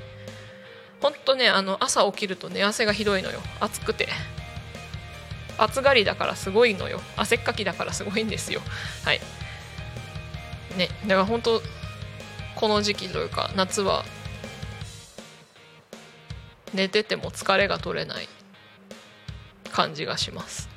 [1.00, 3.40] ほんとねあの朝起きると寝汗がひどいのよ。
[3.60, 4.08] 暑くて。
[5.58, 7.00] 暑がりだからすごいのよ。
[7.16, 8.60] 汗っかきだからすごいんですよ。
[9.04, 9.20] はい。
[10.76, 11.62] ねだから本当
[12.54, 14.04] この時期というか夏は
[16.74, 18.28] 寝てても疲れが取れない。
[19.68, 20.68] 感じがします。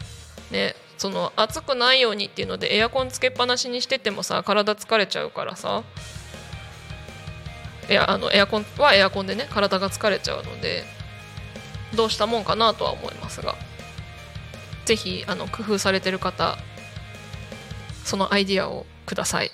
[0.51, 5.83] ねその暑くないようにっていうのでエアコンつけっぱなしにしててもさ体疲れちゃうからさ。
[7.89, 10.83] エアあのエアコンはエアコンでね体が疲れちゃうので
[11.95, 13.55] どうしたもんかなとは思いますが。
[14.85, 16.57] ぜひあの工夫されてる方
[18.03, 19.51] そのアイディアをください。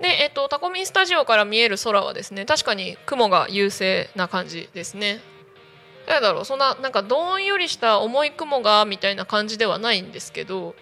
[0.00, 5.20] で、えっと、タコミンスタジオから見える空はですね確かに雲が優勢な感じですね。
[6.08, 10.74] 誰だろうそんななんかどんよりした重い雲がみたいな感じではないんですけど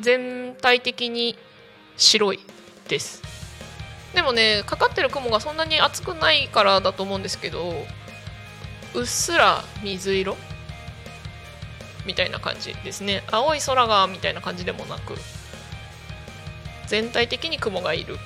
[0.00, 1.34] 全体的に
[1.96, 2.40] 白い
[2.88, 3.22] です。
[4.14, 7.72] でもねかかってる雲がそんなに厚くないからだと思うんですけど
[8.92, 10.36] うっすら水色？
[12.04, 13.24] みたいな感じですね。
[13.32, 15.14] 青い空がみたいな感じでもなく
[16.86, 18.18] 全体的に雲がいる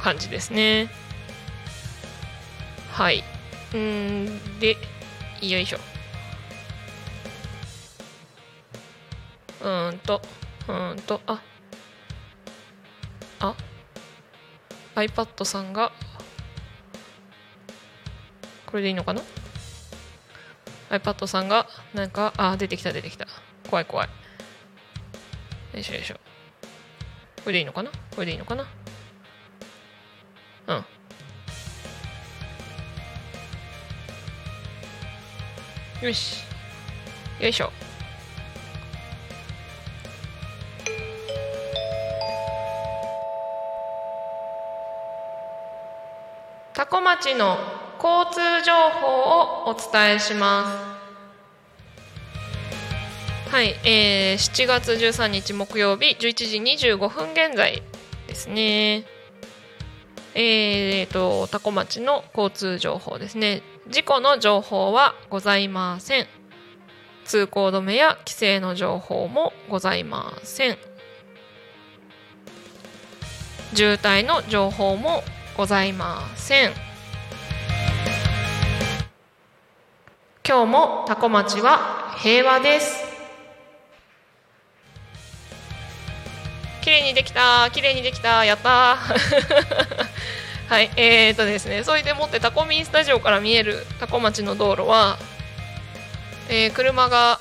[0.00, 0.90] 感じですね。
[2.90, 3.22] はい。
[3.74, 4.58] うん。
[4.60, 4.76] で
[5.42, 5.78] よいしょ。
[9.60, 10.22] うーんと
[10.68, 11.42] うーんとあ
[13.40, 13.54] あ
[14.94, 15.92] iPad さんが
[18.66, 19.22] これでいいのかな
[20.90, 23.26] ？iPad さんがなんかあ出てきた出てきた。
[23.68, 24.08] 怖い怖い。
[25.74, 26.14] よいしょよいしょ。
[26.14, 26.20] こ
[27.46, 27.90] れでいいのかな？
[27.90, 28.66] これでいいのかな？
[30.66, 30.84] うん。
[36.00, 36.44] よし。
[37.40, 37.72] よいしょ。
[46.72, 47.58] 多古町の
[48.00, 50.96] 交通情報をお伝えしま
[53.46, 53.50] す。
[53.50, 57.82] はい、えー、7月13日木曜日11時25分現在
[58.28, 59.04] ですね。
[60.36, 63.62] えーと多古町の交通情報ですね。
[63.90, 66.26] 事故の情報はございません。
[67.24, 70.78] 通行止めや規制の情報もございません。
[73.72, 75.22] 渋滞の情報も
[75.56, 76.72] ございません。
[80.46, 83.04] 今日も多古町は平和です。
[86.82, 88.98] 綺麗にできた綺麗にできたやった
[90.68, 95.16] はいえーとですねそれでもってタコミンスタジオから見えるタコ町の道路は、
[96.50, 97.40] えー、車が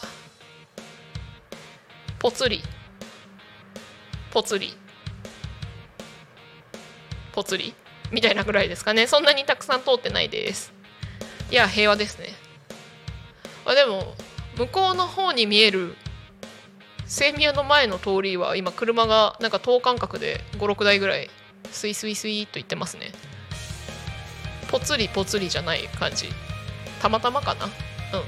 [2.19, 2.61] ぽつり
[4.31, 4.73] ぽつり
[7.33, 7.73] ぽつり
[8.11, 9.07] みたいなぐらいですかね。
[9.07, 10.73] そんなにたくさん通ってないです。
[11.51, 12.29] いや平和ですね。
[13.65, 14.15] あでも
[14.57, 15.95] 向こうの方に見える
[17.07, 21.29] 清宮の前の通りは今車がなんか等間隔で56台ぐらい
[21.71, 23.11] スイスイスイと言ってますね。
[24.69, 26.29] ぽつりぽつりじゃない感じ。
[27.01, 27.65] たまたまかな。
[27.65, 27.71] うん。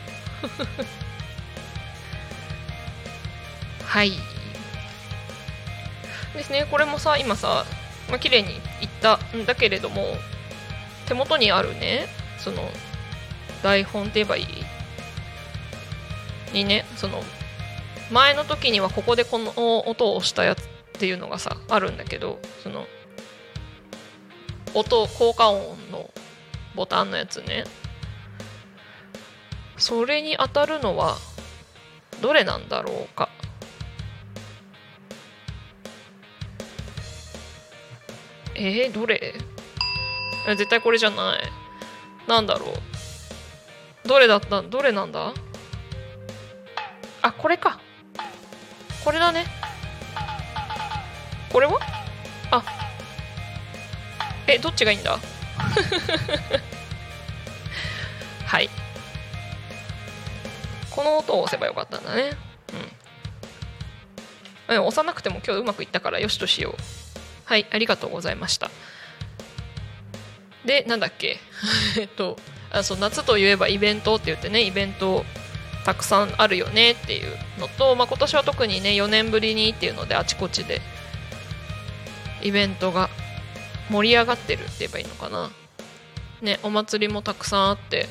[3.86, 4.12] はい。
[6.36, 6.68] ですね。
[6.70, 7.66] これもさ今さ、
[8.10, 9.18] まあ綺麗にいった。
[9.36, 9.46] ん。
[9.46, 10.16] だけれども
[11.08, 12.08] 手元にあるね。
[12.38, 12.70] その
[13.62, 14.48] 台本って言えばいい？
[16.54, 16.86] にね。
[16.96, 17.24] その
[18.12, 22.88] 前の時にはここでこの音を押したやつっていうのがさあるんだけどその
[24.74, 26.10] 音効果音の
[26.76, 27.64] ボタンのやつね。
[29.78, 31.18] それに当たるのは
[32.22, 33.30] どれなんだろうか。
[38.56, 39.34] えー、どれ？
[40.48, 41.42] 絶対これじゃない。
[42.28, 44.08] なんだろう。
[44.08, 44.62] どれだった？
[44.62, 45.34] どれなんだ？
[47.22, 47.80] あこれか。
[49.04, 49.46] これだね。
[51.52, 51.80] これは？
[54.60, 55.18] えどっちがいいんだ？
[58.46, 58.70] はい。
[60.92, 62.32] この音を押せばよかったんだね。
[64.68, 64.86] うん。
[64.86, 66.76] 押さなくても今日うまくいったからよしとしよう。
[67.46, 68.70] はいありがとうございました。
[70.66, 71.40] でなんだっけ？
[71.98, 72.38] えっと
[72.72, 75.26] あそう夏といえばイベントって言ってねイベント
[75.86, 80.82] たくさんあるよねっていうのと、まあ、今年は特にね4年ぶりにっていうのであちこちで
[82.44, 83.10] イベントが
[83.90, 85.50] 盛り上がってるって言えばいいのかな。
[86.42, 88.08] ねお祭りもたくさんあって。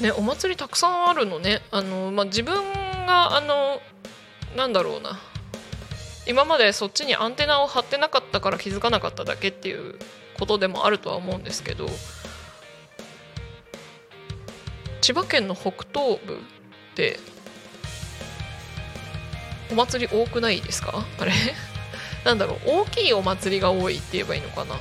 [0.00, 1.62] ねお祭りたくさんあるのね。
[1.70, 2.54] あの、まあ、自分
[3.06, 3.80] があの
[4.56, 5.18] なんだろうな。
[6.26, 9.96] 今までそっちにアンテナを張ってなかったから気づかなかっただけっていう
[10.38, 11.88] ことでもあるとは思うんですけど。
[15.00, 16.36] 千葉県の北東部っ
[16.94, 17.18] て
[19.72, 21.04] お祭り多くないですか？
[21.18, 21.32] あれ？
[22.24, 24.76] なんだろう大きいお祭りが多いって言えばいいのかな。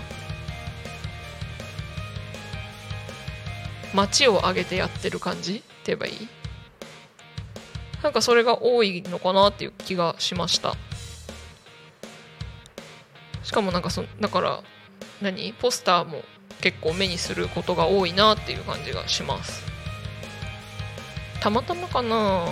[3.93, 6.27] 街を挙げてやってる感じって言えばいい？
[8.03, 10.75] なんかそれが多いのかなっていう気がしました。
[13.43, 14.61] しかもなんかそだから
[15.21, 15.53] 何？
[15.53, 16.23] ポスターも
[16.61, 19.63] 結構目にすることが多いなっていう感じがします。
[21.39, 22.45] たまたまかな。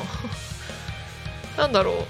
[1.58, 2.06] なんだろう。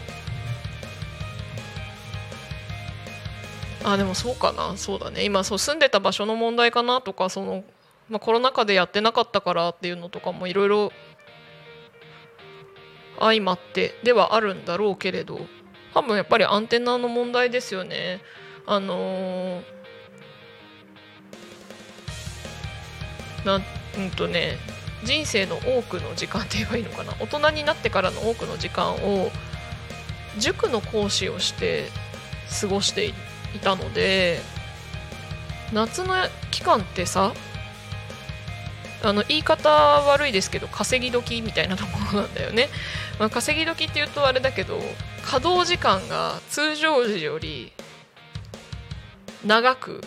[3.89, 4.75] あでもそうかな。
[4.75, 5.23] そうだね。
[5.23, 7.63] 今そう住んでた場所の問題かなとかその、
[8.09, 10.91] まあ、コロナ禍でやってなかったからっていうのとかもいろいろ
[13.17, 15.39] 相まってではあるんだろうけれど
[15.93, 18.21] 多分やっぱりアンテナの問題ですよね。
[18.65, 19.63] あのー、
[23.45, 23.61] な
[23.97, 24.57] うんとね
[25.05, 27.13] 人生の多くの時間って言えばいいのかな。
[27.21, 29.31] 大人になってからの多くの時間を
[30.37, 31.87] 塾の講師をして
[32.59, 33.13] 過ごしてい
[33.57, 34.39] いたので
[35.73, 36.15] 夏の
[36.51, 37.33] 期間ってさ
[39.03, 42.69] あの言い方悪いですけど稼ぎ時みたいなところなんだよね、
[43.19, 44.81] まあ、稼ぎ時っていうとあれだけど
[45.23, 47.71] 稼働時間が通常時より
[49.45, 50.01] 長く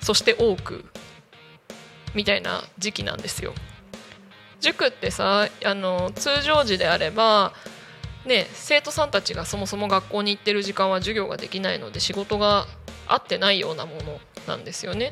[0.00, 0.84] そして多く
[2.14, 3.52] みたいな時期なんですよ。
[4.60, 7.52] 塾ってさあの通常時であれば
[8.26, 12.66] ね、生徒さんたちがそもそも学校に行ってる時間は授業ができないので仕事が
[13.06, 15.10] 合ってないようなものなんですよね。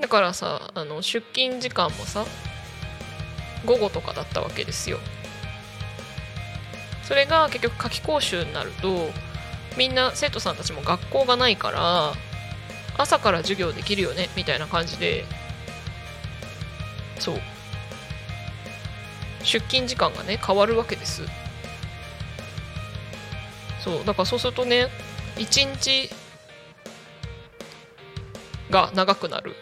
[0.00, 2.24] だからさあの出勤時間もさ
[3.66, 4.98] 午後とかだったわけですよ。
[7.04, 9.10] それが結局夏期講習になると
[9.76, 12.12] みんな生徒さんたちも学校がないから
[12.96, 15.24] 朝から授業できるよねみたいな感じで
[17.18, 17.40] そう。
[19.42, 21.22] 出勤時間がね変わるわけです。
[23.88, 24.88] そうだからそうするとね
[25.36, 26.10] 1日
[28.70, 29.54] が長くなる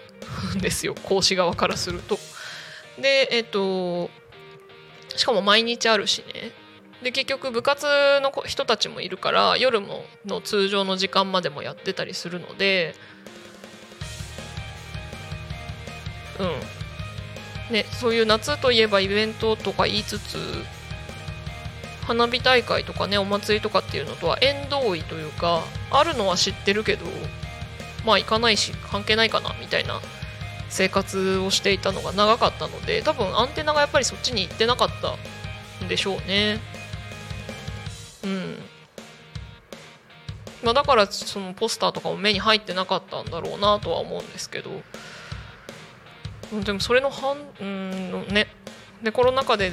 [0.56, 0.96] んですよ。
[1.04, 2.18] 講師側からすると。
[3.00, 4.10] でえっ、と
[5.14, 6.50] しかも毎日あるしね。
[7.04, 7.86] で結局部活
[8.20, 12.96] の人たちもいるから夜もの通常の時間までもやってたりするので。
[16.40, 17.72] うん。
[17.72, 20.36] ねそういう夏といえばイベントとか言いつつ
[22.06, 27.04] 花火大会とかねお祭りとかっていうのとは縁遠いというかあるのは知ってるけど
[28.04, 30.00] まあ行かないし関係ないかなみたいな
[30.68, 36.60] 生活をしていたのが長かったので多分アンテナがやっぱりそっちに行ってなかったんでしょうね。
[38.24, 38.58] うん。
[40.62, 44.70] まあだからそのポスターとかも目に入ってなかったんだろうなとは思うんですけど。
[46.62, 48.48] でもそれの半うんね。
[49.02, 49.72] でコロナ禍で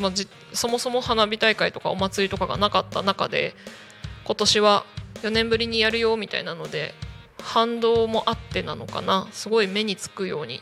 [0.00, 0.12] まあ、
[0.52, 3.54] そもそも花火大会とかお祭りとかがなかった中で
[4.24, 4.84] 今年は
[5.22, 6.94] 4年ぶりにやるよみたいなので
[7.40, 9.28] 反動もあってなのかな。
[9.32, 10.60] すごい目につくように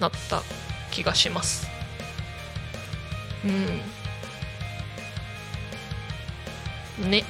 [0.00, 0.42] なった
[0.90, 1.68] 気がします。
[3.44, 3.48] う
[7.06, 7.10] ん。
[7.10, 7.24] ね。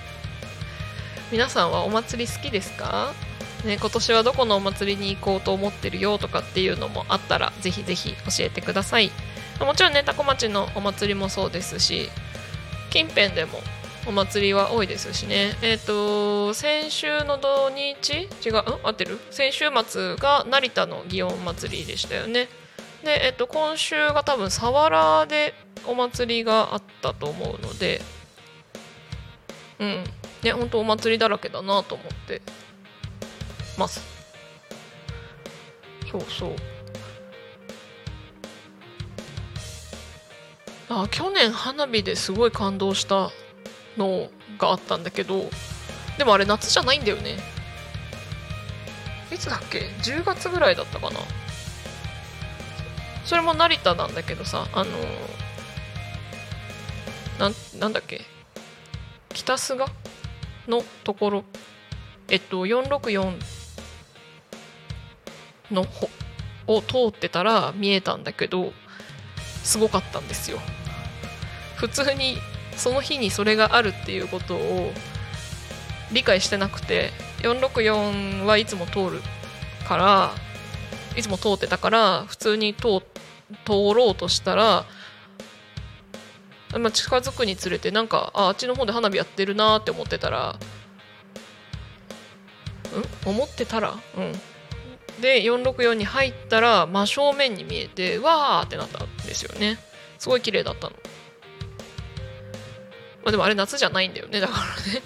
[1.32, 3.14] 皆さんはお祭り好きですか？
[3.64, 9.10] ね、今年はどこのお祭りに行こうと思ってるよとかっていうのもあったらぜひぜひ教えてください。
[9.60, 12.08] もちろんね多古町のお祭りもそうですし
[12.90, 13.60] 近辺でも
[14.06, 15.52] お祭りは多いですしね。
[15.62, 19.18] えっ、ー、と先週の土日違う合ってる？
[19.30, 22.48] 先週末が成田の祇園祭りでしたよね。
[23.04, 25.54] で、えっ、ー、と今週が多分佐原で
[25.86, 28.00] お祭りがあったと思うので
[29.78, 30.04] うん。
[30.42, 32.40] ね本当お祭りだらけだなと思って
[33.76, 34.00] ます。
[36.10, 36.56] そうそう。
[40.90, 43.30] あ去年花火ですごい感動した
[43.96, 44.28] の
[44.58, 45.48] があったんだけど
[46.18, 47.38] でもあれ夏じゃないんだよね。
[49.32, 51.20] いつだっけ？10月ぐらいだったかな。
[53.24, 54.90] それも成田なんだけどさあの
[57.38, 58.22] ななんだっけ？
[59.32, 59.84] 北菅
[60.66, 61.44] のところ
[62.28, 63.38] えっと464
[65.70, 65.86] の
[66.66, 68.72] を通ってたら見えたんだけど
[69.62, 70.58] すごかったんですよ。
[71.80, 72.36] 普通に
[72.76, 74.92] その日にそれがあるっていうことを
[76.12, 77.10] 理解してなくて
[77.42, 79.22] 464はいつも通る
[79.88, 80.32] から
[81.16, 83.00] いつも通ってたから普通に通
[83.64, 84.84] 通ろうとしたら、
[86.78, 90.58] ま、近づくにつれてなんかああっちの方で花火やってるなって思ってたら
[93.24, 93.28] ん？
[93.28, 93.94] 思ってたら？
[94.16, 94.32] うん。
[95.20, 99.78] で464に入ったら真正面に見えてわーってなったんですよね。
[100.18, 100.96] すごい綺麗だったの。
[103.22, 105.02] まあでもあれ夏じゃないんだよねだからね。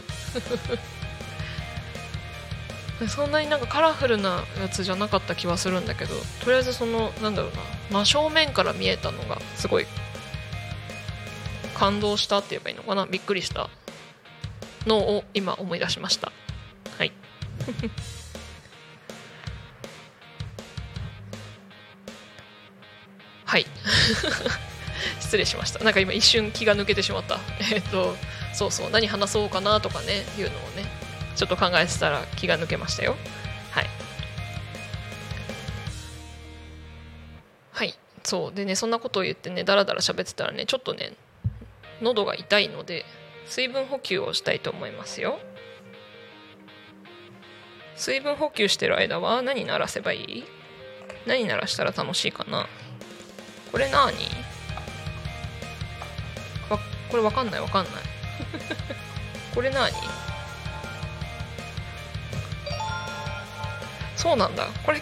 [3.08, 7.58] そんなになんかカラフルなやつじゃなかった気はするんだけどとりあえずそのなんだろうな
[7.90, 9.86] 真正面から見えたのがすごい
[11.74, 13.68] 感動したって言えばいいのかなびっくりした
[14.86, 16.30] のを今思い出しました。
[16.98, 17.12] はい。
[23.44, 23.66] は い
[25.20, 25.82] 失礼しました。
[25.84, 27.38] なんか今一瞬気が抜けてしまった。
[27.72, 28.16] えっと
[28.52, 30.84] そうそう何話そうかなとかねいうのをね
[31.36, 33.16] ちょっと考えてたら気が抜けましたよ。
[33.70, 33.86] はい。
[37.72, 37.94] はい。
[38.22, 41.12] そうでねそんなことを言ってねだらだら喋ってたらねちょっとね
[42.00, 43.04] 喉が痛いので
[43.46, 45.38] 水分補給をしたいと思いますよ。
[47.96, 50.44] 水分補給してる間は何鳴らせばいい？
[51.26, 52.66] 何鳴らしたら楽しいかな？
[53.70, 54.06] これ何？
[54.06, 54.12] わ
[57.14, 57.92] これわかんないわかんない。
[59.54, 59.92] これ何？
[64.16, 64.66] そうなんだ。
[64.84, 65.00] これ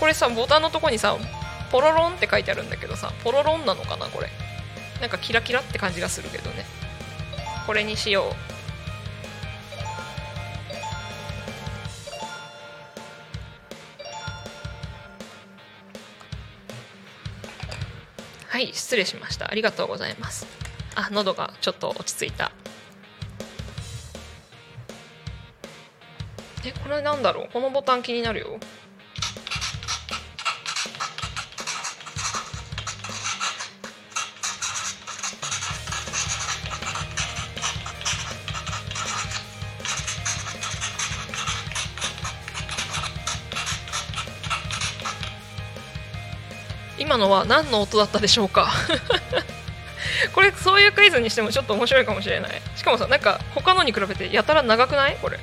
[0.00, 1.16] これさボタンのとこにさ
[1.70, 4.28] ポロロンって書いてあるんだけどさポロロンなのかなこれ。
[5.00, 6.66] なんかキラキラって感じがするけどね。
[7.68, 8.32] これにしよう。
[18.48, 19.48] はい失礼しました。
[19.48, 20.67] ありがとうございます。
[21.00, 22.50] あ喉がちょっと落ち着いた。
[26.64, 27.48] えこれなんだろう？
[27.52, 28.58] このボタン気になるよ。
[46.98, 48.68] 今のは何の音だったでしょうか？
[50.38, 52.62] これそういうクイズにしてもちょっと面白いかもしれない。
[52.76, 55.16] しかもさなんか他のに比べてやたら長くない？
[55.20, 55.40] これ。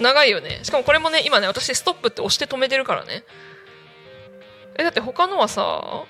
[0.00, 0.60] 長いよね。
[0.62, 3.24] しかもこれもね今ね私ストップって押して止めてるからね。
[4.78, 6.06] えだって他のはさ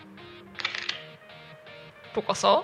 [2.15, 2.63] とかさ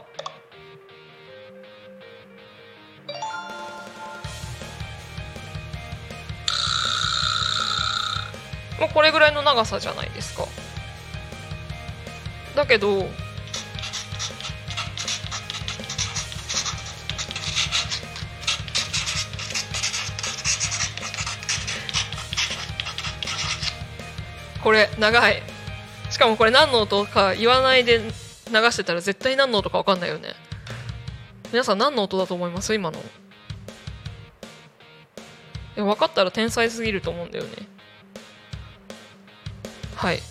[8.79, 10.45] もうこれぐらいの長さじゃないですか。
[12.55, 13.07] だけど
[24.63, 25.43] これ長い。
[26.11, 28.11] しかもこれ何の音か言わないで流
[28.53, 30.35] してたら絶対何の音か分かんないよね。
[31.53, 32.75] 皆さん何の音だと思います？
[32.75, 32.99] 今の。
[35.77, 37.51] 分かったら天才すぎると思うんだよね。
[39.99, 40.23] はい。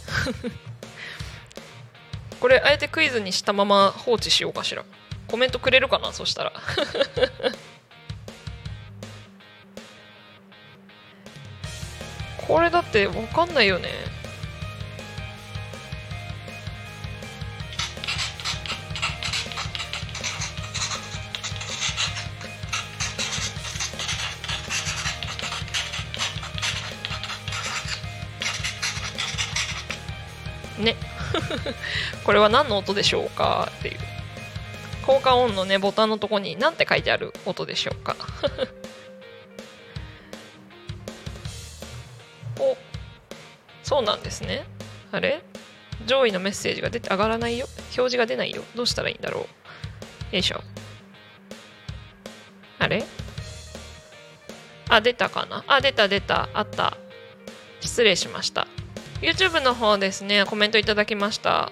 [2.39, 4.85] これあえてクイズにしたまま放置しようかしら。
[5.27, 6.13] コメントくれるかな？
[6.13, 6.53] そしたら。
[12.47, 14.16] これだって分かんないよねね。
[32.23, 33.71] これは何の音でしょうか？
[33.79, 33.99] っていう。
[35.05, 38.15] 効果音のねボタンのとこに何て書いてある音でしょうか？
[42.59, 42.77] お。
[43.83, 44.65] そうなんですね。
[45.11, 45.41] あれ？
[46.05, 47.67] 上位のメッセージが出て上がらないよ。
[47.77, 48.63] 表示が出ないよ。
[48.75, 49.47] どうしたらいいんだろ
[50.31, 50.35] う。
[50.35, 50.61] よいしょ。
[52.79, 53.03] あれ？
[54.89, 55.63] あ出たかな？
[55.67, 56.49] あ出た出た。
[56.53, 56.97] あった。
[57.81, 58.67] 失礼しました。
[59.21, 61.71] YouTube の方ですね、コメントいただきました。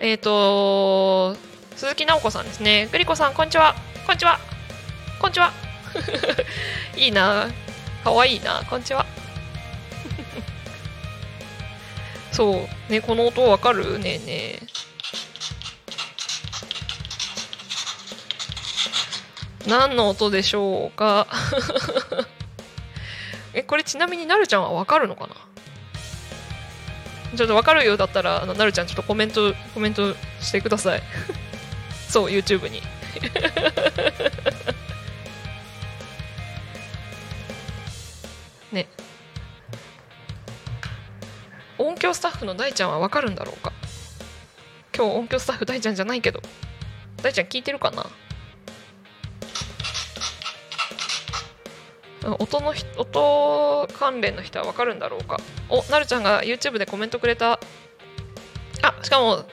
[0.00, 1.36] えっ、ー、と、
[1.74, 2.88] 鈴木直子さんですね。
[2.92, 3.74] グリコさん、こんにちは。
[4.06, 4.38] こんにちは。
[5.18, 5.52] こんにちは。
[6.96, 7.48] いいな。
[8.04, 8.62] かわいいな。
[8.68, 9.06] こんにちは。
[12.30, 12.92] そう。
[12.92, 14.62] ね、この音わかるねえねえ。
[19.66, 21.26] 何の音でしょうか
[23.54, 25.45] え、これちなみになるちゃんはわかるのかな？
[27.36, 31.02] ちょっと分かるようだったら、あのなるちゃん、ちょっとコメント、コメントしてください。
[32.08, 32.82] そう、YouTube に。
[38.72, 38.86] ね。
[41.78, 43.72] 音響スタッフの大ちゃんは分かるんだろうか？
[44.96, 46.40] 今日音響スタッフ大ちゃんじゃないけど
[47.22, 48.06] 大ちゃん聞いてるかな？
[52.38, 55.38] 音の音関連の人は分かるんだろうか？
[55.68, 57.60] おなるちゃんが YouTube でコメントくれた。
[58.82, 59.44] あしかも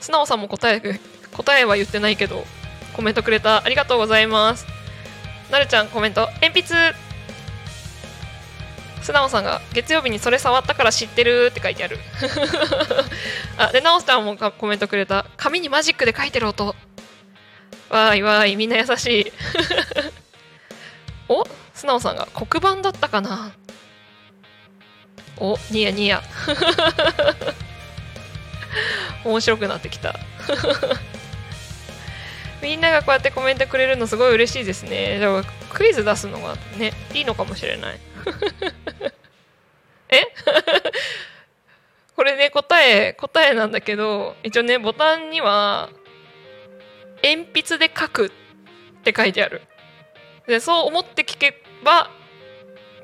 [0.00, 1.00] 素直さんも答え
[1.36, 2.44] 答えは言ってないけど
[2.94, 3.64] コメントくれた。
[3.64, 4.66] ありがとうございます。
[5.50, 6.28] なるちゃんコメント。
[6.40, 6.74] 鉛筆。
[9.02, 11.98] 素直さんが月曜日にそれ触ったから知ってるって書いてある。
[13.58, 15.26] あでなおちゃんもコメントくれた。
[15.36, 16.74] 紙にマジックで書いてる音。
[17.90, 19.32] わーいわーいみんな優しい。
[21.28, 21.44] お？
[21.84, 23.52] 素直さんが黒板だったかな。
[25.36, 26.22] おニヤニヤ。
[29.22, 30.18] 面白くなってきた。
[32.62, 35.18] みんながこうやってコメントくれるのすごい嬉しいですね。
[35.18, 38.00] だからクイズ出すのがねいいのかもしれない。
[40.08, 40.22] え？
[42.16, 45.90] これね答え答えなんだけど一応ねボタンには
[47.22, 48.30] 鉛筆で書くっ
[49.02, 49.60] て書いてある。
[50.46, 52.10] でそう思って聞けば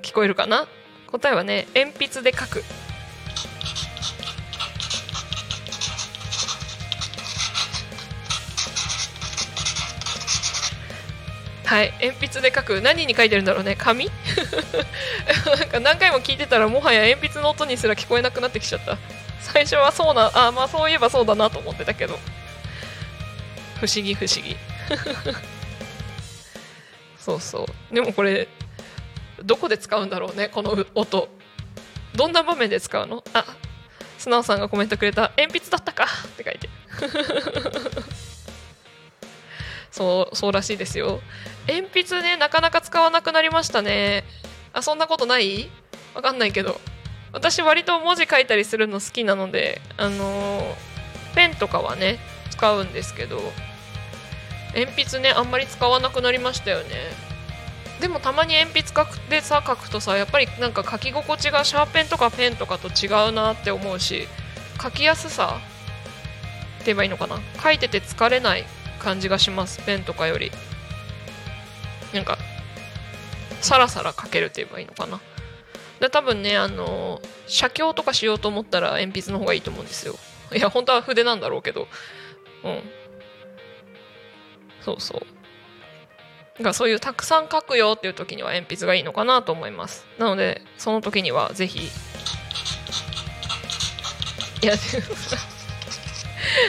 [0.03, 0.67] 聞こえるかな？
[1.07, 2.63] 答えはね鉛筆で書く。
[11.67, 12.81] はい鉛筆で書く。
[12.81, 13.77] 何に書いてるんだろうね？
[13.77, 14.11] 紙？
[15.57, 18.99] なんか何回も聞いてたらもはや鉛筆の音にすら聞こえなくなってきちゃった。
[19.41, 22.19] 最初はそうなあまあそういえばそうだなと思ってたけど。
[23.79, 24.57] 不思議不思議。
[27.19, 27.95] そうそう。
[27.95, 28.49] でもこれ
[29.45, 31.29] どこで使うんだろうねこの音。
[32.15, 33.23] どんな場面で使うの？
[33.33, 33.45] あ
[34.19, 36.69] 素直さんがコメントくれた鉛筆だったかって書いて。
[39.91, 41.21] そうそうらしいですよ。
[41.69, 44.25] 鉛筆ねなかなか使わなくなりましたね。
[44.73, 45.71] あそんなことない？
[46.15, 46.81] わかんないけど。
[47.33, 50.75] 私割と文字書いたりするの好きなのであのー、
[51.35, 52.19] ペンとかはね
[52.51, 53.41] 使うんですけど。
[54.75, 57.30] 鉛筆ねあんまり使わなくなりましたよね。
[58.01, 64.27] でもたまに鉛筆でさ書くとさやっぱりなんか書き心地がシャーペンとかペンとかと違うなって思うし
[64.83, 65.59] 書きやすさ
[66.77, 67.39] って言えばいいのかな？
[67.63, 68.65] 書いてて疲れない
[68.99, 70.51] 感じがしますペンとかより。
[72.15, 72.39] なんか
[73.61, 75.21] サラサラ書けるって言えばいいのかな？
[76.01, 80.15] で多分ねあの写経とかしようと思ったら鉛筆の方がいいと思うんですよ。
[80.55, 81.87] いや本当は筆なんだろうけど。
[82.65, 82.83] うん。
[84.81, 85.27] そうそう。
[86.63, 90.07] がそういうたくさん書くよっていう時には鉛筆がいいのかなと思います。
[90.19, 91.91] なのでその時にはぜひ。
[94.63, 94.75] いや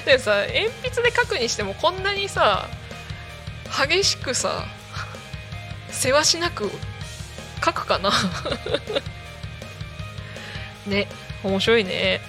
[0.06, 2.70] でもさ 鉛筆で書くにしてもこんなにさ
[3.88, 4.66] 激しくさ
[5.89, 6.72] せわしなく
[7.64, 8.12] 書くかな。
[10.88, 11.08] ね
[11.44, 12.22] 面白いね。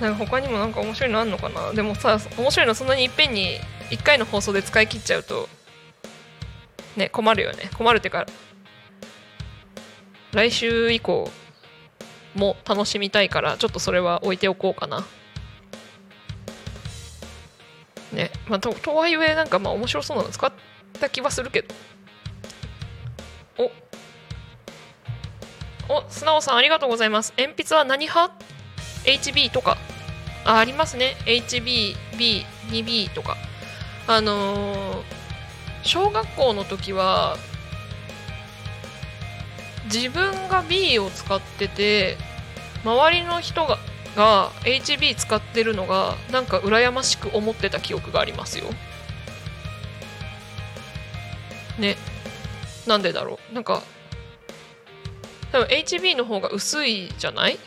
[0.00, 1.72] なんか他にもなんか面白いのあんのかな。
[1.72, 3.60] でもさ面白いのそんなにいっぺんに
[3.90, 5.48] 1回の放送で使い切っちゃうと
[6.96, 7.70] ね困るよね。
[7.76, 8.26] 困るっていうか
[10.32, 11.30] 来週以降
[12.34, 15.04] も楽しみたいからちょっとそれは置いておこうかな。
[18.12, 20.52] ねまあととはいえなんかまあ面白そうなの使っ
[21.00, 21.74] た気はするけど。
[25.88, 27.34] おお素直さんありがとうございます。
[27.36, 28.34] 鉛筆は何派
[29.04, 29.76] ？HB とか。
[30.44, 31.16] あありますね。
[31.26, 33.36] HBB2B とか。
[34.06, 35.19] あのー、
[35.82, 37.36] 小学校の時は
[39.92, 42.16] 自分が B を使ってて
[42.84, 43.78] 周りの人が
[44.16, 48.64] が HB 使ってるのがなんか羨ましく思ってた記憶がありますよ。
[51.78, 51.96] ね。
[52.86, 53.54] なんでだろう。
[53.54, 53.82] なんか
[55.52, 57.58] 多分 HB の方が薄いじゃない？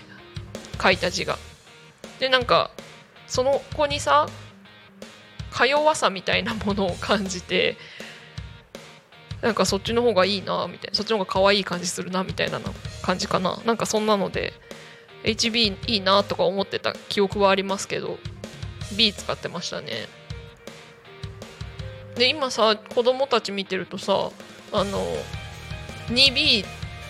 [0.81, 1.37] 書いた字が。
[2.19, 2.71] でなんか
[3.27, 4.27] その子にさ
[5.51, 7.77] か弱さみたいなものを感じて
[9.43, 12.61] なんかそっちの方がいいなみたいなそっちの方が可愛い感じするなみたいな
[13.01, 13.59] 感じかな。
[13.65, 14.53] なんかそんなので
[15.23, 18.17] HB いいなとか思ってた記憶はありますけど
[18.97, 20.07] B 使ってましたね。
[22.15, 24.31] で今さ子供たち見てるとさ
[24.71, 25.05] あの
[26.07, 26.63] 2B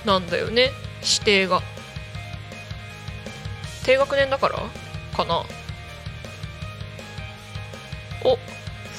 [0.05, 0.71] なんだよね
[1.03, 1.61] 指定が。
[3.85, 4.57] 低学年だから
[5.15, 5.43] かな。
[8.25, 8.39] お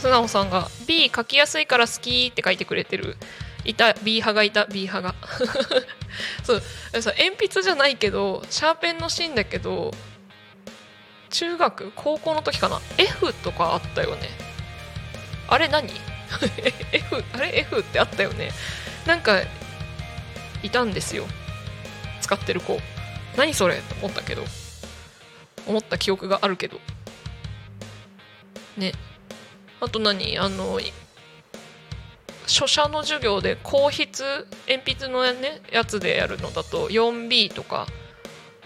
[0.04, 3.16] 素直さんが B 書きやすいから好きって書いてくれてる。
[3.64, 4.66] いた B 派がいた。
[4.66, 5.14] B 派が。
[6.44, 6.62] そう。
[6.92, 9.94] 鉛筆じゃないけどシャーペンのシーンだけど
[11.30, 12.82] 中学高校の時かな。
[12.98, 14.28] F とかあったよね。
[15.48, 15.88] あれ何？
[16.92, 18.52] F あれ？F ってあったよね。
[19.06, 19.40] なんか
[20.62, 21.24] いたんですよ。
[22.20, 22.78] 使ってる子。
[23.38, 23.76] 何それ？
[23.76, 24.44] と思ったけど。
[25.66, 26.78] 思った記憶があるけど。
[28.76, 28.92] ね。
[29.84, 30.38] あと何？
[30.38, 30.80] あの
[32.46, 34.06] 書写の授業で硬筆
[34.68, 37.86] 鉛筆のねやつでやるのだと 4B とか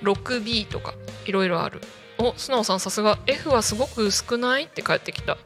[0.02, 0.94] 6B とか
[1.26, 1.80] いろいろある。
[2.20, 3.18] お素直さんさすが。
[3.26, 4.64] F はすごく少ない？
[4.64, 5.36] って帰ってきた。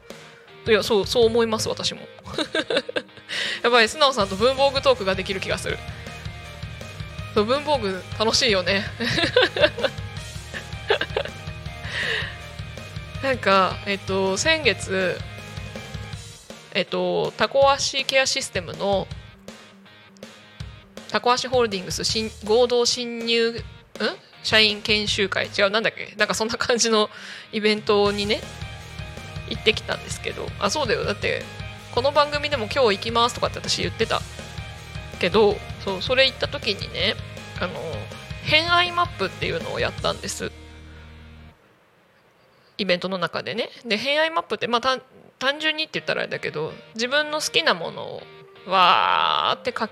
[0.65, 2.01] いやそうそう思います私も。
[3.63, 3.89] やばい。
[3.89, 5.77] 素直さんと文房具トークができる気がする。
[7.33, 8.85] そう文房具楽しいよね。
[13.21, 15.17] なんかえっと先月
[16.73, 19.07] えっとタコ足ケアシステムの
[21.09, 23.63] タコ足ホールディングス新合同新入ん？
[24.41, 25.47] 社員研修会。
[25.47, 26.15] 違うなんだっけ？
[26.17, 27.09] なんかそんな感じの
[27.51, 28.41] イベントにね
[29.49, 30.47] 行ってきたんですけど。
[30.59, 31.05] あそうだよ。
[31.05, 31.43] だって
[31.93, 34.19] この番組でも今日行きますとかって私言ってた。
[35.19, 35.55] けど
[35.85, 37.13] そうそれ行った時にね
[37.61, 37.73] あの
[38.43, 40.51] 偏愛マップっていうのをやったんです。
[42.79, 43.69] イベントの中でね。
[43.85, 44.99] で偏愛マップってまあ
[45.43, 48.21] 単純にって言ったらあれだけど自分の好きなものを
[48.65, 49.89] わーって書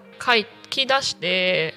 [0.69, 1.73] き出して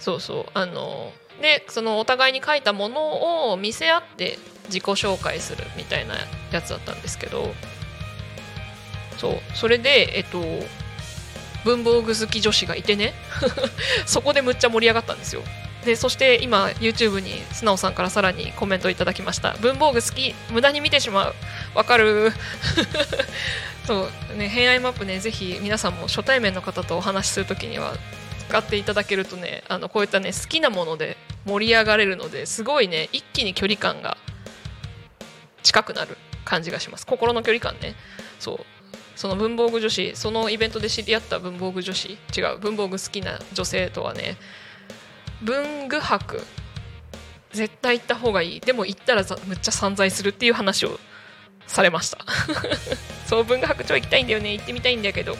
[0.00, 6.16] そうそうあのでそのお互いに書いたものを見せ合って自己紹介するみたいな
[6.50, 7.54] やつだったんですけど
[9.18, 10.42] そうそれでえっと
[11.64, 13.14] 文房具好き女子がいてね
[14.04, 15.44] そこでむっちゃ盛り上がったんですよ。
[15.84, 19.54] でそして今 YouTube に素直さんからさらにコメントいただきました。
[19.60, 21.34] 文房具好き無駄に見てしまう。
[21.74, 22.32] わかる。
[23.86, 27.94] そうね偏愛マップねぜひ皆さんも初対面の方とお話しするときには
[28.48, 31.16] 使っていただけるとねあのこういったね好きなもので
[31.46, 34.18] 盛り上がれるのですごいね一気に距離感が
[35.62, 37.06] 近くなる感じがします。
[37.06, 37.94] 心の距離感ね。
[38.38, 38.58] そう。
[39.16, 44.36] その文房具女子そのイベントで知り合った文房具女子違う文房具好きな女性とはね
[45.42, 46.40] 文具博。
[47.52, 48.60] 絶対行った方がいい。
[48.60, 50.98] でも行ったらむっちゃ散財するっていう話を
[51.66, 52.18] されました。
[53.26, 54.52] そう文具博超行きたいんだよね。
[54.52, 55.36] 行ってみたいんだけど。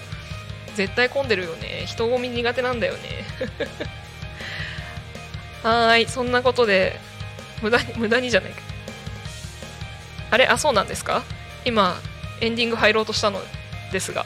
[0.74, 1.84] 絶対混んでるよね。
[1.86, 3.24] 人混み苦手なんだよね。
[5.62, 6.06] はい。
[6.06, 6.98] そんなことで
[7.62, 8.52] 無駄に無駄にじゃない。
[8.52, 8.60] か
[10.30, 10.46] あれ？
[10.46, 11.22] あそうなんですか？
[11.64, 12.00] 今
[12.40, 13.42] エンディング入ろうとしたの
[13.92, 14.24] ですが。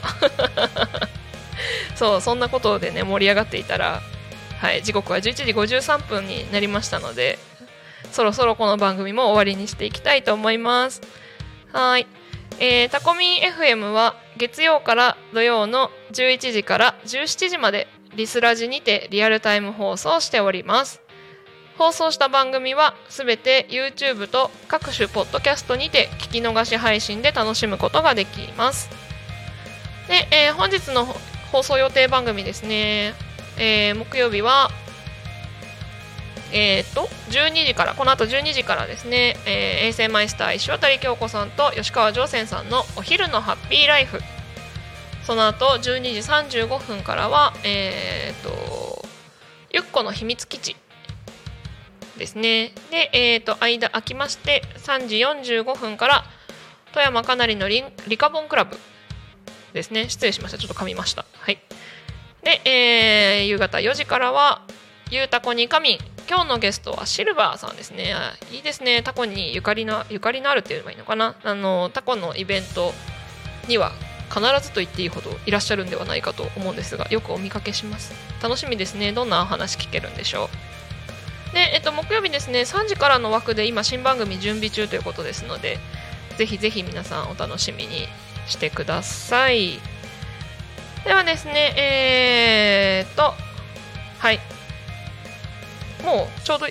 [1.95, 4.01] そうそんなことでね盛り上がっていたら
[4.63, 7.37] はい時刻は11時53分になりましたので
[8.13, 11.01] そろそろこの番組も終わりにしていきたいと思います。
[11.73, 12.07] はい
[12.61, 21.01] えー、タコミン FM は月曜から土曜の11時から17時までリスラジにてリアルタイム放送しております。
[21.77, 28.89] 放送した番組はすべて YouTube と各種ポッドキャストにて聞き逃し配信で楽しむことができます。
[30.07, 31.05] で、えー、本日の
[31.51, 33.13] 放送予定番組ですね、
[33.57, 34.69] えー、木曜日は
[36.51, 44.19] えー、っと12時からこの後12時からですね、えー、衛星マイスター石渡京子さんと吉川上泉さんのお昼のハッピーライフ。
[45.25, 49.05] その後12時35分からはえー、と
[49.71, 50.75] ゆっこの秘密基地
[52.17, 52.73] ですね。
[52.91, 56.25] でえー、と間空きまして3時45分から
[56.93, 58.77] 富山かなりのリリカボンクラブ
[59.73, 60.09] ですね。
[60.09, 60.57] 失礼しました。
[60.57, 61.25] ちょっと噛みました。
[61.33, 61.57] はい。
[62.43, 64.61] で、えー、夕方4時からは
[65.09, 65.97] ゆうたこにかみん
[66.29, 68.15] 今日のゲストはシルバーさんですね。
[68.51, 69.03] いいですね。
[69.03, 71.35] タコにゆかりのゆかりのあるって言えばいいのかな。
[71.43, 72.93] あのタコのイベント
[73.67, 73.91] には
[74.29, 78.13] 必ずと言っていいほどいらっしゃるんではないかと思うんですがよくお見かけします。
[78.41, 79.11] 楽しみですね。
[79.11, 80.49] どんなお話聞けるんでしょ
[81.51, 81.53] う。
[81.53, 82.61] で、えっと、木曜日ですね。
[82.61, 85.77] 3時からの枠で今新番組準備中ということですので
[86.37, 88.07] ぜひぜひ皆さんお楽しみに
[88.47, 89.92] してください。
[91.05, 93.33] ではですねえー、っと
[94.19, 94.39] はい。
[96.03, 96.69] もうちょうど、ん？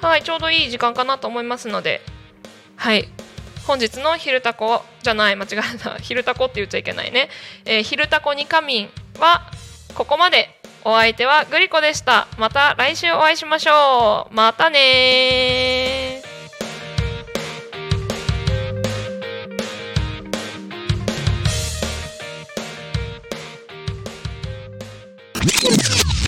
[0.00, 2.00] はい、ちょうどいい時間かなと思いますので、
[2.76, 3.08] はい、
[3.66, 7.28] 本日の「昼タコ」じゃない間違えた「昼タコ」って言っちゃいけないね
[7.64, 9.50] 「えー、昼タコに仮眠」は
[9.94, 10.50] ここまで。
[10.88, 12.28] お相手はグリコでした。
[12.38, 14.34] また来週お会いしましょう。
[14.34, 16.22] またね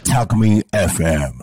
[0.04, 1.34] Talk Me FM.